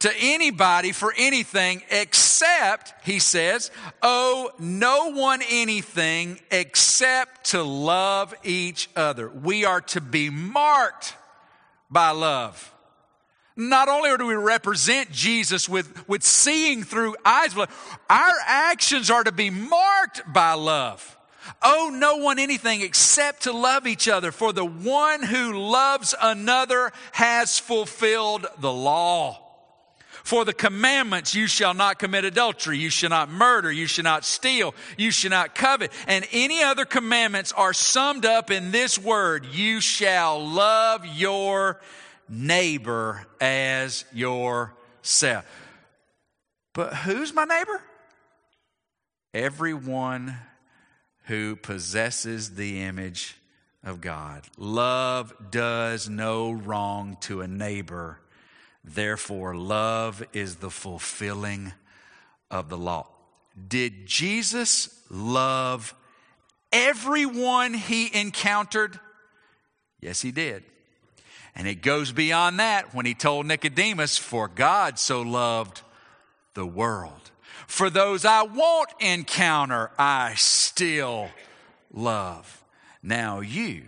[0.00, 8.88] to anybody for anything except, he says, owe no one anything except to love each
[8.94, 9.28] other.
[9.28, 11.14] We are to be marked
[11.90, 12.74] by love.
[13.60, 19.10] Not only do we represent Jesus with, with seeing through eyes of love, our actions
[19.10, 21.16] are to be marked by love.
[21.60, 26.92] Owe no one anything except to love each other, for the one who loves another
[27.10, 29.44] has fulfilled the law.
[30.22, 34.24] For the commandments, you shall not commit adultery, you shall not murder, you shall not
[34.24, 39.46] steal, you shall not covet, and any other commandments are summed up in this word,
[39.46, 41.80] you shall love your
[42.28, 45.44] neighbor as yourself.
[46.74, 47.82] But who's my neighbor?
[49.34, 50.36] Everyone
[51.24, 53.36] who possesses the image
[53.84, 54.44] of God.
[54.56, 58.20] Love does no wrong to a neighbor.
[58.84, 61.72] Therefore, love is the fulfilling
[62.50, 63.08] of the law.
[63.68, 65.94] Did Jesus love
[66.72, 68.98] everyone he encountered?
[70.00, 70.64] Yes, he did.
[71.54, 75.82] And it goes beyond that when he told Nicodemus, For God so loved
[76.54, 77.30] the world.
[77.66, 81.28] For those I won't encounter, I still
[81.92, 82.64] love.
[83.02, 83.84] Now you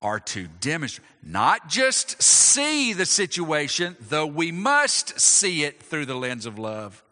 [0.00, 6.14] are to demonstrate, not just see the situation, though we must see it through the
[6.14, 7.02] lens of love.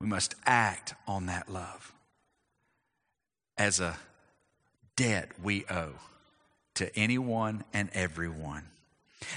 [0.00, 1.92] We must act on that love
[3.56, 3.96] as a
[4.96, 5.94] debt we owe
[6.74, 8.64] to anyone and everyone.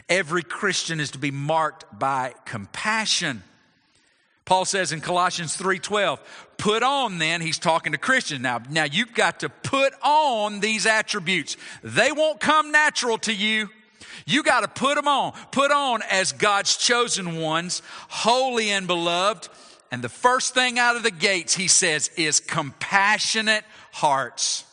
[0.09, 3.43] Every Christian is to be marked by compassion.
[4.45, 6.19] Paul says in Colossians 3:12,
[6.57, 8.61] put on then, he's talking to Christians now.
[8.69, 11.57] Now you've got to put on these attributes.
[11.83, 13.69] They won't come natural to you.
[14.25, 15.33] You got to put them on.
[15.51, 19.49] Put on as God's chosen ones, holy and beloved.
[19.91, 24.65] And the first thing out of the gates, he says, is compassionate hearts.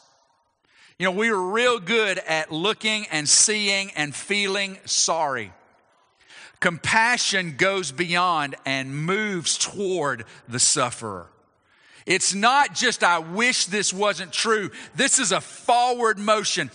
[0.99, 5.53] You know, we were real good at looking and seeing and feeling sorry.
[6.61, 11.27] Compassion goes beyond and moves toward the sufferer.
[12.07, 14.71] It's not just, I wish this wasn't true.
[14.95, 16.71] This is a forward motion.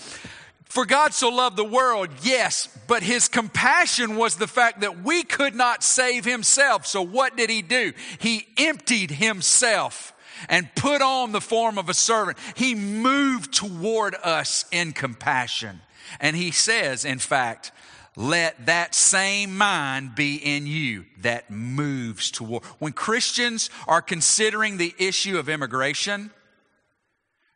[0.65, 5.23] For God so loved the world, yes, but his compassion was the fact that we
[5.23, 6.85] could not save himself.
[6.85, 7.93] So what did he do?
[8.19, 10.13] He emptied himself
[10.47, 12.37] and put on the form of a servant.
[12.55, 15.81] He moved toward us in compassion.
[16.19, 17.71] And he says, in fact,
[18.15, 22.63] let that same mind be in you that moves toward.
[22.79, 26.31] When Christians are considering the issue of immigration,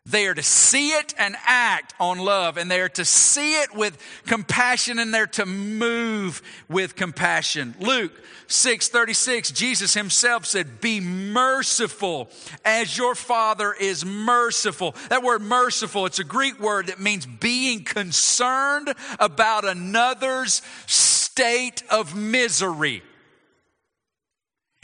[0.06, 3.74] they are to see it and act on love, and they are to see it
[3.74, 7.74] with compassion, and they're to move with compassion.
[7.80, 8.12] Luke
[8.48, 12.30] 6:36, Jesus himself said, "Be merciful
[12.66, 17.86] as your Father is merciful." That word merciful, it's a Greek word that means being
[17.86, 23.04] concerned about another's state of misery.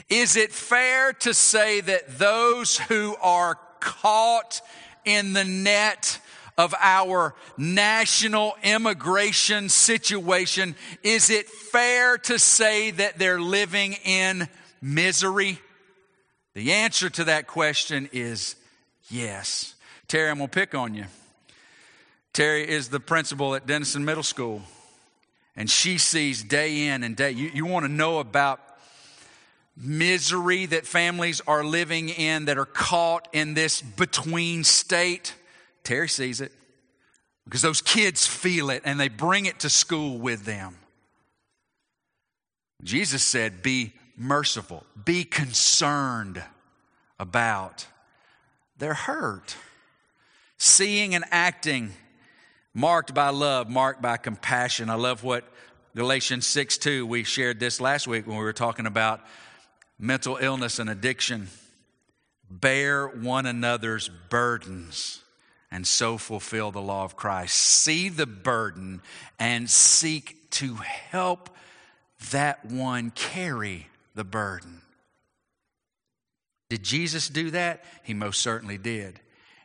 [0.07, 4.61] Is it fair to say that those who are caught
[5.05, 6.19] in the net
[6.57, 14.47] of our national immigration situation, is it fair to say that they're living in
[14.81, 15.59] misery?
[16.55, 18.57] The answer to that question is
[19.09, 19.75] yes.
[20.09, 21.05] Terry, I'm going to pick on you.
[22.33, 24.61] Terry is the principal at Denison Middle School,
[25.55, 27.31] and she sees day in and day.
[27.31, 28.59] You, you want to know about
[29.79, 35.33] misery that families are living in that are caught in this between state.
[35.83, 36.51] Terry sees it
[37.45, 40.75] because those kids feel it and they bring it to school with them.
[42.83, 46.43] Jesus said, Be merciful, be concerned
[47.17, 47.87] about
[48.77, 49.55] their hurt.
[50.57, 51.93] Seeing and acting
[52.73, 54.89] marked by love, marked by compassion.
[54.89, 55.45] I love what
[55.95, 59.21] Galatians 6 2, we shared this last week when we were talking about
[59.99, 61.49] mental illness and addiction,
[62.49, 65.21] bear one another's burdens
[65.69, 67.55] and so fulfill the law of Christ.
[67.55, 69.01] See the burden
[69.37, 71.49] and seek to help
[72.31, 74.81] that one carry the burden.
[76.69, 77.83] Did Jesus do that?
[78.03, 79.19] He most certainly did,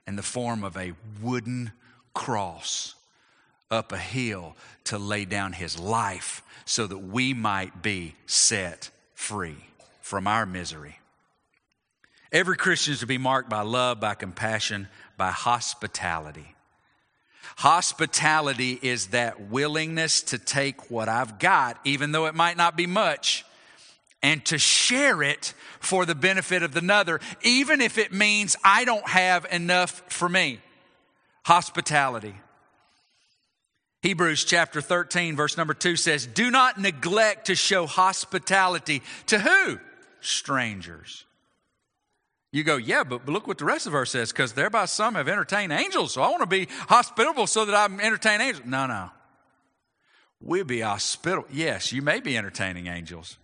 [0.07, 1.72] in the form of a wooden
[2.12, 2.95] cross
[3.70, 9.57] up a hill to lay down his life so that we might be set free
[10.05, 10.98] from our misery.
[12.30, 16.55] Every Christian is to be marked by love, by compassion, by hospitality.
[17.57, 22.86] Hospitality is that willingness to take what I've got, even though it might not be
[22.86, 23.46] much,
[24.22, 29.09] and to share it for the benefit of another, even if it means I don't
[29.09, 30.59] have enough for me.
[31.46, 32.34] Hospitality.
[34.02, 39.78] Hebrews chapter 13, verse number 2 says, Do not neglect to show hospitality to who?
[40.27, 41.25] Strangers.
[42.53, 45.29] You go, yeah, but, look what the rest of verse says, because thereby some have
[45.29, 46.12] entertained angels.
[46.12, 48.66] So I want to be hospitable so that I'm entertaining angels.
[48.66, 49.11] No, no.
[50.41, 51.49] We'll be hospitable.
[51.53, 53.39] Yes, you may be entertaining angels,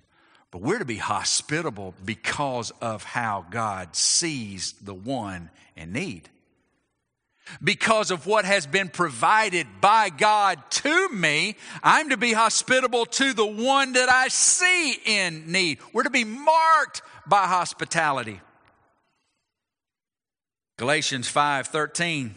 [0.50, 6.28] but we're to be hospitable because of how God sees the one in need.
[7.62, 13.32] Because of what has been provided by God to me, I'm to be hospitable to
[13.32, 15.78] the one that I see in need.
[15.92, 18.40] We're to be marked by hospitality.
[20.78, 22.34] Galatians 5:13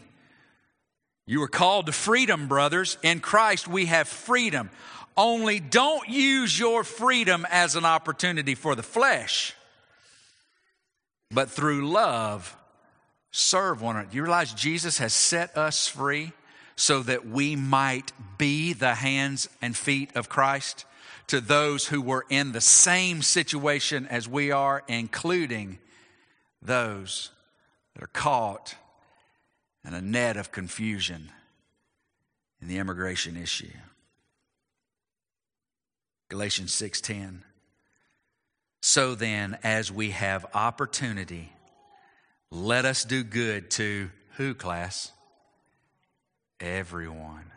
[1.25, 2.97] You are called to freedom, brothers.
[3.01, 4.69] In Christ we have freedom.
[5.15, 9.53] Only don't use your freedom as an opportunity for the flesh,
[11.31, 12.57] but through love
[13.33, 14.15] serve one another.
[14.15, 16.31] You realize Jesus has set us free
[16.77, 20.85] so that we might be the hands and feet of Christ?
[21.27, 25.79] to those who were in the same situation as we are, including
[26.61, 27.31] those
[27.93, 28.75] that are caught
[29.85, 31.31] in a net of confusion
[32.61, 33.71] in the immigration issue.
[36.29, 37.43] Galatians 6:10
[38.81, 41.52] So then as we have opportunity
[42.53, 45.11] let us do good to who class
[46.59, 47.51] everyone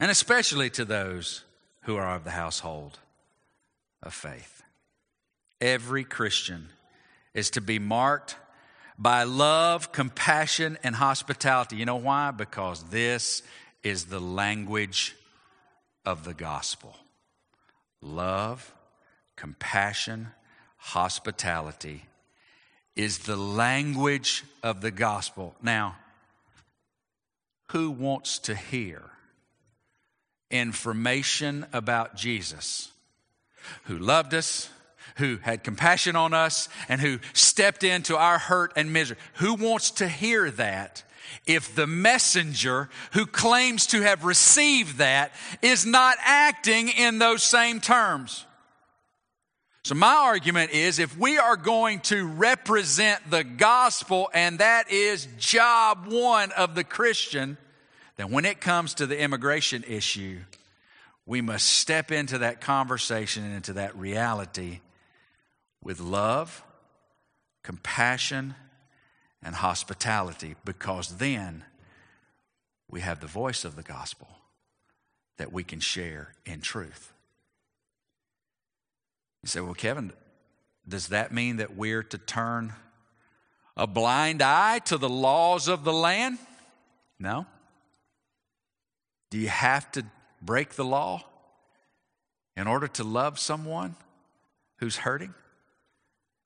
[0.00, 1.44] and especially to those
[1.82, 2.98] who are of the household
[4.02, 4.64] of faith.
[5.60, 6.68] Every Christian
[7.32, 8.34] is to be marked
[8.98, 11.76] by love, compassion, and hospitality.
[11.76, 12.32] You know why?
[12.32, 13.42] Because this
[13.84, 15.14] is the language
[16.04, 16.96] of the gospel
[18.02, 18.74] love,
[19.36, 20.28] compassion,
[20.76, 22.04] hospitality
[22.96, 25.54] is the language of the gospel.
[25.62, 25.96] Now,
[27.70, 29.02] who wants to hear
[30.50, 32.90] information about Jesus,
[33.84, 34.70] who loved us,
[35.16, 39.18] who had compassion on us, and who stepped into our hurt and misery.
[39.34, 41.02] Who wants to hear that
[41.46, 45.32] if the messenger who claims to have received that
[45.62, 48.44] is not acting in those same terms?
[49.84, 55.28] So, my argument is if we are going to represent the gospel, and that is
[55.38, 57.58] job one of the Christian,
[58.16, 60.40] then when it comes to the immigration issue,
[61.26, 64.80] we must step into that conversation and into that reality
[65.82, 66.64] with love,
[67.62, 68.54] compassion,
[69.42, 71.62] and hospitality because then
[72.88, 74.28] we have the voice of the gospel
[75.36, 77.13] that we can share in truth.
[79.44, 80.10] You say, well, Kevin,
[80.88, 82.72] does that mean that we're to turn
[83.76, 86.38] a blind eye to the laws of the land?
[87.18, 87.44] No.
[89.28, 90.06] Do you have to
[90.40, 91.26] break the law
[92.56, 93.96] in order to love someone
[94.78, 95.34] who's hurting?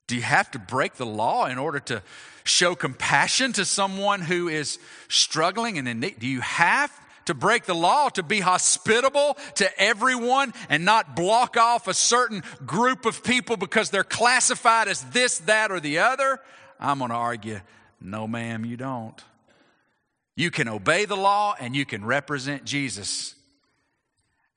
[0.07, 2.03] Do you have to break the law in order to
[2.43, 4.77] show compassion to someone who is
[5.07, 6.19] struggling and in need?
[6.19, 6.91] Do you have
[7.29, 12.43] to break the law to be hospitable to everyone and not block off a certain
[12.65, 16.39] group of people because they're classified as this, that, or the other?
[16.79, 17.61] I'm going to argue,
[18.01, 19.23] no, ma'am, you don't.
[20.35, 23.35] You can obey the law and you can represent Jesus.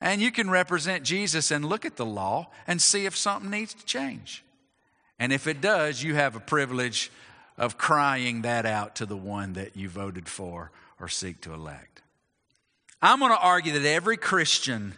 [0.01, 3.75] And you can represent Jesus and look at the law and see if something needs
[3.75, 4.45] to change.
[5.19, 7.13] And if it does, you have a privilege
[7.59, 11.92] of crying that out to the one that you voted for or seek to elect.
[13.05, 14.95] I'm going to argue that every Christian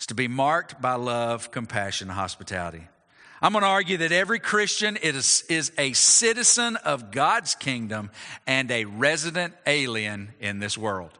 [0.00, 2.82] is to be marked by love, compassion, and hospitality.
[3.40, 8.10] I'm going to argue that every Christian is, is a citizen of God's kingdom
[8.48, 11.12] and a resident alien in this world.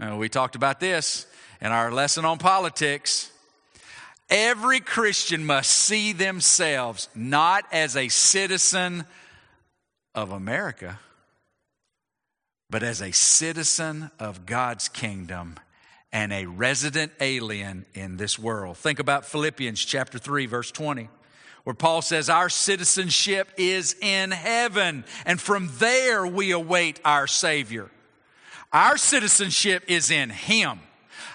[0.00, 1.26] We talked about this
[1.60, 3.30] in our lesson on politics.
[4.30, 9.04] Every Christian must see themselves not as a citizen
[10.14, 10.98] of America,
[12.70, 15.56] but as a citizen of God's kingdom
[16.12, 18.76] and a resident alien in this world.
[18.76, 21.08] Think about Philippians chapter 3 verse 20
[21.68, 27.90] where Paul says, Our citizenship is in heaven, and from there we await our Savior.
[28.72, 30.80] Our citizenship is in Him.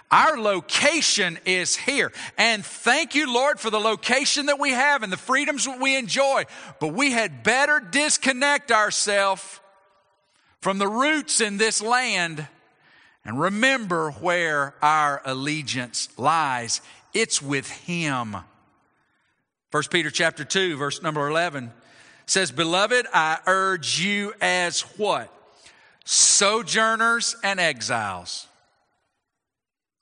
[0.09, 2.11] Our location is here.
[2.35, 5.95] And thank you, Lord, for the location that we have and the freedoms that we
[5.95, 6.45] enjoy.
[6.79, 9.59] But we had better disconnect ourselves
[10.63, 12.47] from the roots in this land
[13.25, 16.79] and remember where our allegiance lies.
[17.13, 18.37] It's with Him.
[19.71, 21.73] 1 Peter chapter 2, verse number 11
[22.27, 25.29] says, Beloved, I urge you as what?
[26.05, 28.47] Sojourners and exiles.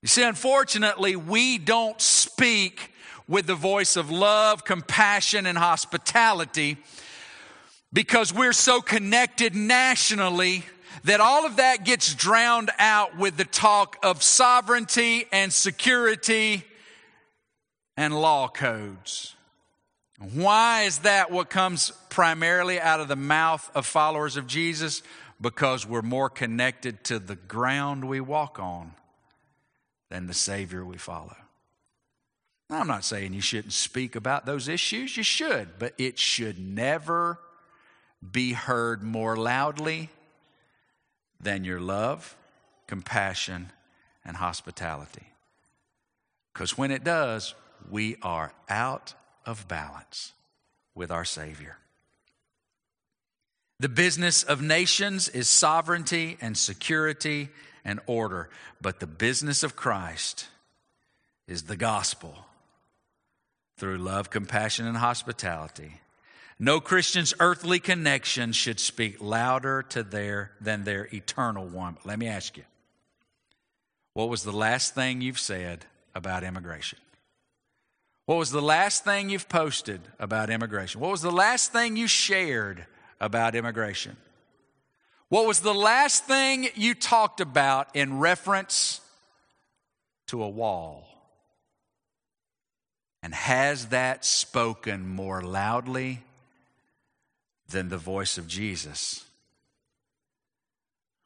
[0.03, 2.91] You see, unfortunately, we don't speak
[3.27, 6.77] with the voice of love, compassion, and hospitality
[7.93, 10.63] because we're so connected nationally
[11.03, 16.63] that all of that gets drowned out with the talk of sovereignty and security
[17.97, 19.35] and law codes.
[20.33, 25.01] Why is that what comes primarily out of the mouth of followers of Jesus?
[25.39, 28.93] Because we're more connected to the ground we walk on
[30.11, 31.35] than the Savior we follow.
[32.69, 37.39] I'm not saying you shouldn't speak about those issues, you should, but it should never
[38.29, 40.09] be heard more loudly
[41.39, 42.35] than your love,
[42.87, 43.71] compassion,
[44.23, 45.27] and hospitality.
[46.53, 47.55] Because when it does,
[47.89, 49.15] we are out
[49.45, 50.33] of balance
[50.93, 51.77] with our Savior.
[53.79, 57.49] The business of nations is sovereignty and security
[57.83, 58.49] and order,
[58.79, 60.47] but the business of Christ
[61.47, 62.45] is the gospel
[63.77, 65.93] through love, compassion, and hospitality.
[66.63, 71.97] No Christian's earthly connection should speak louder to their than their eternal one.
[72.05, 72.65] Let me ask you.
[74.13, 76.99] What was the last thing you've said about immigration?
[78.27, 81.01] What was the last thing you've posted about immigration?
[81.01, 82.85] What was the last thing you shared
[83.19, 84.15] about immigration?
[85.29, 89.01] What was the last thing you talked about in reference
[90.27, 91.07] to a wall?
[93.23, 96.21] And has that spoken more loudly
[97.71, 99.25] than the voice of Jesus,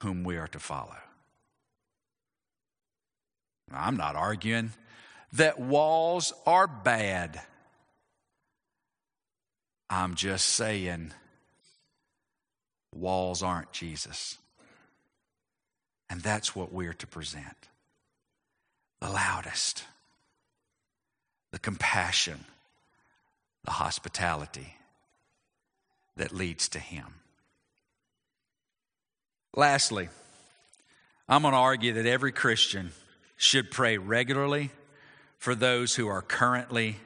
[0.01, 0.95] whom we are to follow?
[3.71, 4.71] I'm not arguing
[5.33, 7.41] that walls are bad.
[9.89, 11.11] I'm just saying
[12.93, 14.37] walls aren't Jesus.
[16.09, 17.69] And that's what we're to present
[19.01, 19.83] the loudest,
[21.51, 22.45] the compassion,
[23.65, 24.75] the hospitality
[26.17, 27.05] that leads to Him.
[29.55, 30.09] Lastly,
[31.27, 32.91] I'm going to argue that every Christian
[33.37, 34.71] should pray regularly
[35.37, 36.97] for those who are currently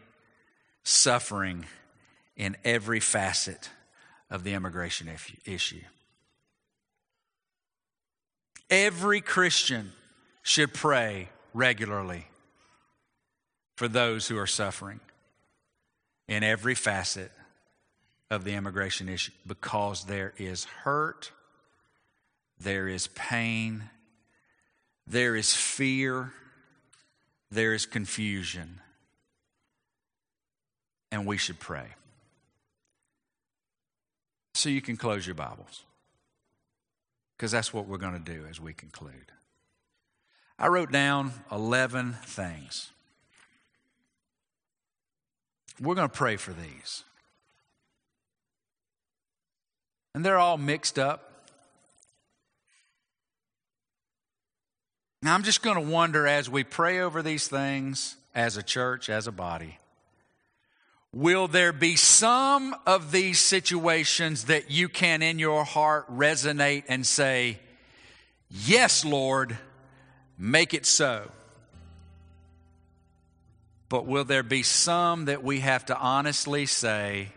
[0.84, 1.66] suffering
[2.36, 3.70] in every facet
[4.30, 5.10] of the immigration
[5.46, 5.82] issue.
[8.70, 9.92] Every Christian
[10.44, 12.28] should pray regularly
[13.76, 15.00] for those who are suffering
[16.28, 17.32] in every facet
[18.30, 21.32] of the immigration issue because there is hurt,
[22.60, 23.90] there is pain,
[25.08, 26.32] there is fear,
[27.50, 28.80] there is confusion,
[31.12, 31.88] and we should pray.
[34.54, 35.84] So you can close your Bibles,
[37.36, 39.32] because that's what we're going to do as we conclude.
[40.60, 42.92] I wrote down 11 things.
[45.80, 47.06] We're going to pray for these.
[50.14, 51.30] And they're all mixed up.
[55.22, 59.10] Now, I'm just going to wonder as we pray over these things as a church,
[59.10, 59.78] as a body,
[61.12, 67.06] will there be some of these situations that you can in your heart resonate and
[67.06, 67.60] say,
[68.50, 69.58] Yes, Lord,
[70.38, 71.30] make it so?
[73.90, 77.30] But will there be some that we have to honestly say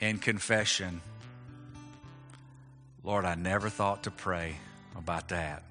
[0.00, 1.00] in confession,
[3.08, 4.56] Lord, I never thought to pray
[4.96, 5.64] about that?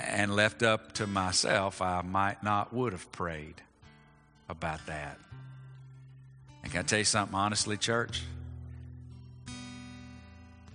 [0.00, 3.56] and left up to myself, I might not would have prayed
[4.48, 5.18] about that.
[6.62, 8.22] And can I tell you something honestly, church?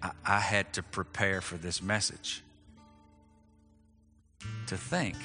[0.01, 2.43] I, I had to prepare for this message
[4.68, 5.16] to think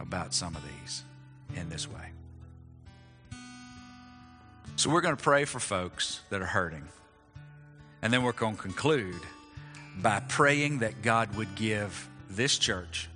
[0.00, 1.02] about some of these
[1.56, 2.08] in this way.
[4.76, 6.88] So we're going to pray for folks that are hurting.
[8.04, 9.20] And then we're going to conclude
[9.96, 13.08] by praying that God would give this church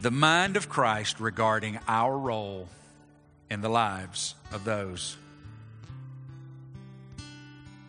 [0.00, 2.68] the mind of Christ regarding our role
[3.50, 5.16] in the lives of those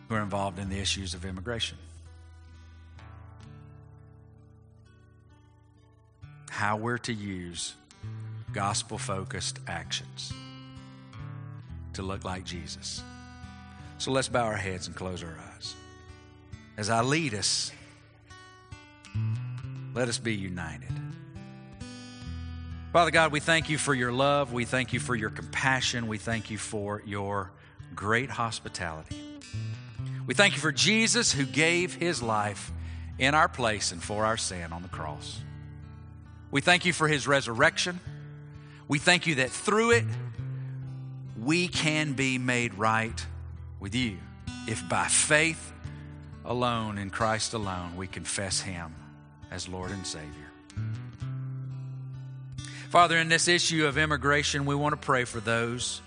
[0.08, 1.78] who are involved in the issues of immigration.
[6.48, 7.74] How we're to use
[8.52, 10.32] gospel focused actions
[11.92, 13.04] to look like Jesus.
[14.00, 15.74] So let's bow our heads and close our eyes.
[16.78, 17.70] As I lead us,
[19.92, 20.88] let us be united.
[22.94, 24.54] Father God, we thank you for your love.
[24.54, 26.06] We thank you for your compassion.
[26.06, 27.52] We thank you for your
[27.94, 29.18] great hospitality.
[30.26, 32.72] We thank you for Jesus who gave his life
[33.18, 35.38] in our place and for our sin on the cross.
[36.50, 38.00] We thank you for his resurrection.
[38.88, 40.04] We thank you that through it,
[41.38, 43.26] we can be made right
[43.80, 44.18] with you
[44.68, 45.72] if by faith
[46.44, 48.94] alone in Christ alone we confess him
[49.50, 50.50] as Lord and Savior.
[52.90, 56.02] Father, in this issue of immigration, we want to pray for those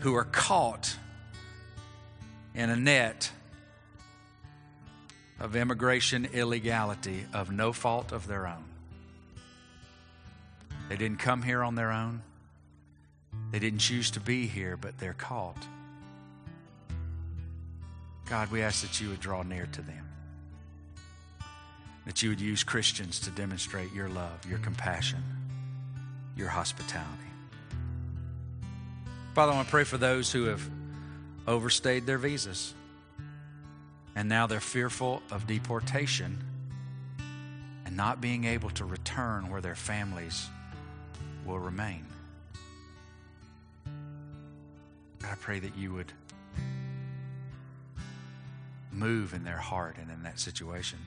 [0.00, 0.96] who are caught
[2.54, 3.30] in a net
[5.38, 8.64] of immigration illegality of no fault of their own.
[10.88, 12.22] They didn't come here on their own.
[13.50, 15.66] They didn't choose to be here, but they're caught.
[18.28, 20.04] God, we ask that you would draw near to them
[22.06, 25.22] that you would use Christians to demonstrate your love, your compassion,
[26.36, 27.10] your hospitality.
[29.34, 30.62] Father, I want to pray for those who have
[31.46, 32.74] overstayed their visas
[34.14, 36.38] and now they're fearful of deportation
[37.84, 40.48] and not being able to return where their families
[41.44, 42.06] will remain.
[45.18, 46.12] God, I pray that you would
[48.94, 50.98] move in their heart and in that situation.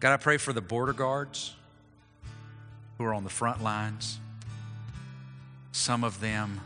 [0.00, 1.54] God, I pray for the border guards
[2.96, 4.18] who are on the front lines.
[5.72, 6.60] Some of them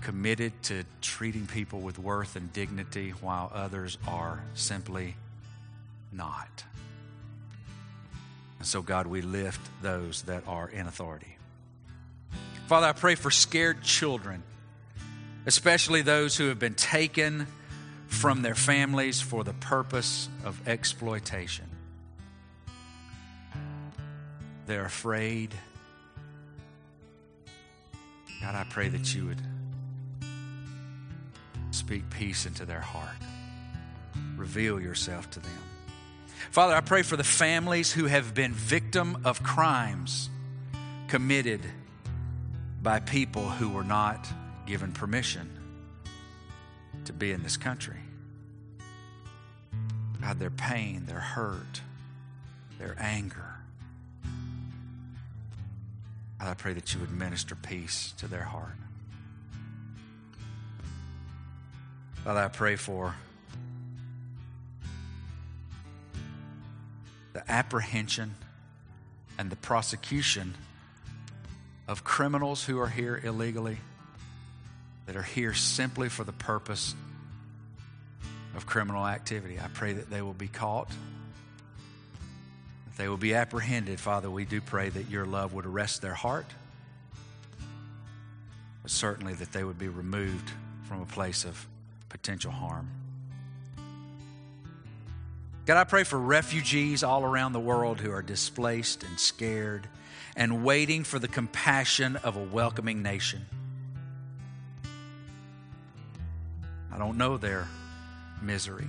[0.00, 5.14] committed to treating people with worth and dignity, while others are simply
[6.12, 6.64] not.
[8.58, 11.36] And so, God, we lift those that are in authority.
[12.66, 14.42] Father, I pray for scared children,
[15.46, 17.46] especially those who have been taken
[18.10, 21.64] from their families for the purpose of exploitation.
[24.66, 25.54] They're afraid.
[28.42, 29.40] God, I pray that you would
[31.70, 33.16] speak peace into their heart,
[34.36, 35.58] reveal yourself to them.
[36.50, 40.28] Father, I pray for the families who have been victim of crimes
[41.08, 41.60] committed
[42.82, 44.28] by people who were not
[44.66, 45.59] given permission
[47.10, 47.96] to be in this country.
[50.20, 51.80] God, their pain, their hurt,
[52.78, 53.56] their anger.
[56.38, 58.76] God, I pray that you would minister peace to their heart.
[62.22, 63.14] Father, I pray for
[67.32, 68.34] the apprehension
[69.38, 70.54] and the prosecution
[71.88, 73.78] of criminals who are here illegally,
[75.10, 76.94] that are here simply for the purpose
[78.54, 79.58] of criminal activity.
[79.58, 80.88] I pray that they will be caught,
[82.86, 83.98] that they will be apprehended.
[83.98, 86.46] Father, we do pray that your love would arrest their heart,
[88.82, 90.48] but certainly that they would be removed
[90.84, 91.66] from a place of
[92.08, 92.88] potential harm.
[95.66, 99.88] God, I pray for refugees all around the world who are displaced and scared
[100.36, 103.44] and waiting for the compassion of a welcoming nation.
[107.00, 107.66] Don't know their
[108.42, 108.88] misery,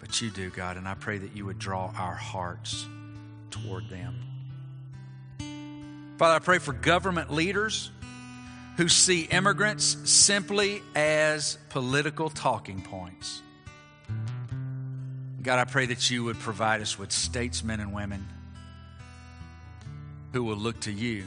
[0.00, 2.86] but you do, God, and I pray that you would draw our hearts
[3.50, 4.14] toward them.
[6.16, 7.90] Father, I pray for government leaders
[8.76, 13.42] who see immigrants simply as political talking points.
[15.42, 18.26] God, I pray that you would provide us with statesmen and women
[20.32, 21.24] who will look to you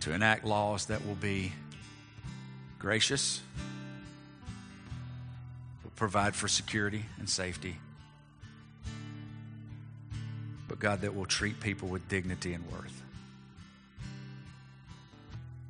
[0.00, 1.52] to enact laws that will be
[2.78, 3.40] gracious,
[6.02, 7.76] provide for security and safety,
[10.66, 13.00] but God, that will treat people with dignity and worth.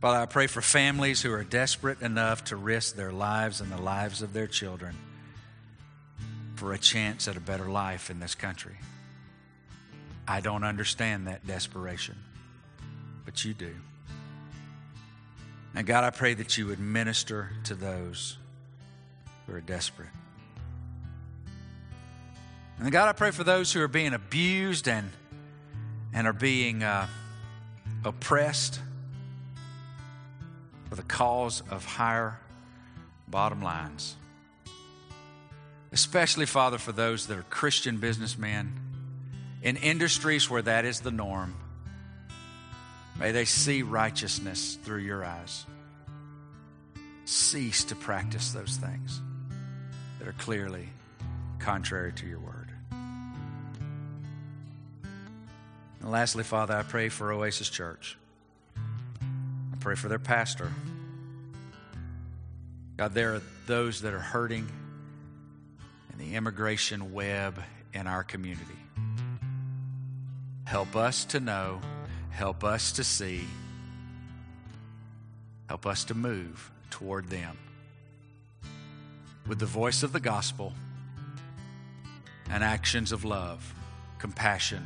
[0.01, 3.77] Father, I pray for families who are desperate enough to risk their lives and the
[3.77, 4.97] lives of their children
[6.55, 8.77] for a chance at a better life in this country.
[10.27, 12.17] I don't understand that desperation,
[13.27, 13.75] but you do.
[15.75, 18.39] And God, I pray that you would minister to those
[19.47, 20.09] who are desperate.
[22.79, 25.11] And God, I pray for those who are being abused and,
[26.13, 27.07] and are being uh,
[28.05, 28.81] oppressed
[30.89, 32.39] for the cause of higher
[33.29, 34.17] bottom lines
[35.93, 38.73] especially, Father, for those that are Christian businessmen
[39.63, 41.55] in industries where that is the norm.
[43.19, 45.67] May they see righteousness through your eyes.
[47.27, 49.21] Cease to practice those things
[50.19, 50.89] that are clearly
[51.59, 52.62] contrary to your word.
[56.03, 58.19] And lastly, Father, I pray for Oasis Church.
[58.77, 60.73] I pray for their pastor.
[62.97, 64.69] God, there are those that are hurting
[66.13, 67.63] in the immigration web
[67.95, 68.67] in our community.
[70.65, 71.81] Help us to know,
[72.31, 73.45] help us to see,
[75.69, 77.57] help us to move toward them
[79.47, 80.73] with the voice of the gospel
[82.51, 83.73] and actions of love,
[84.19, 84.85] compassion,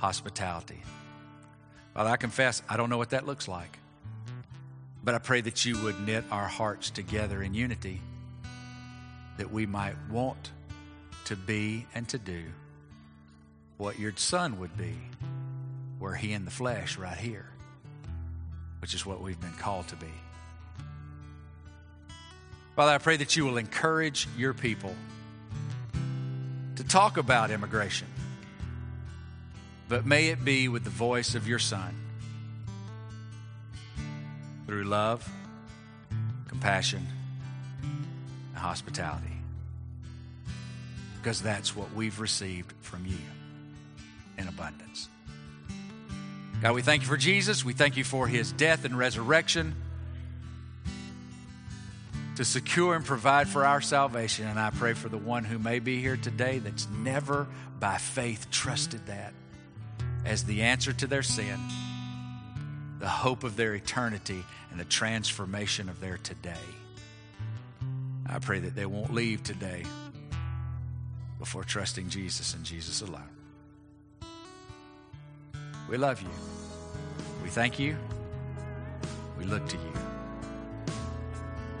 [0.00, 0.82] hospitality.
[1.94, 3.78] Father, I confess I don't know what that looks like,
[5.04, 8.00] but I pray that you would knit our hearts together in unity
[9.36, 10.50] that we might want
[11.26, 12.42] to be and to do
[13.76, 14.94] what your son would be,
[15.98, 17.46] were he in the flesh right here,
[18.80, 20.12] which is what we've been called to be.
[22.76, 24.94] Father, I pray that you will encourage your people
[26.76, 28.06] to talk about immigration,
[29.90, 31.92] but may it be with the voice of your son
[34.64, 35.28] through love,
[36.46, 37.04] compassion,
[37.82, 39.26] and hospitality
[41.16, 43.18] because that's what we've received from you
[44.38, 45.08] in abundance.
[46.62, 47.64] God, we thank you for Jesus.
[47.64, 49.74] We thank you for his death and resurrection
[52.36, 54.46] to secure and provide for our salvation.
[54.46, 57.48] And I pray for the one who may be here today that's never
[57.80, 59.32] by faith trusted that
[60.30, 61.58] as the answer to their sin,
[63.00, 66.54] the hope of their eternity, and the transformation of their today.
[68.28, 69.82] I pray that they won't leave today
[71.40, 73.28] before trusting Jesus and Jesus alone.
[75.88, 76.28] We love you.
[77.42, 77.96] We thank you.
[79.36, 79.92] We look to you.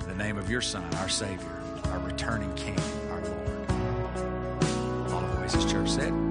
[0.00, 2.80] In the name of your Son, our Savior, our returning King,
[3.10, 3.70] our Lord.
[5.12, 6.29] All of Oasis Church said.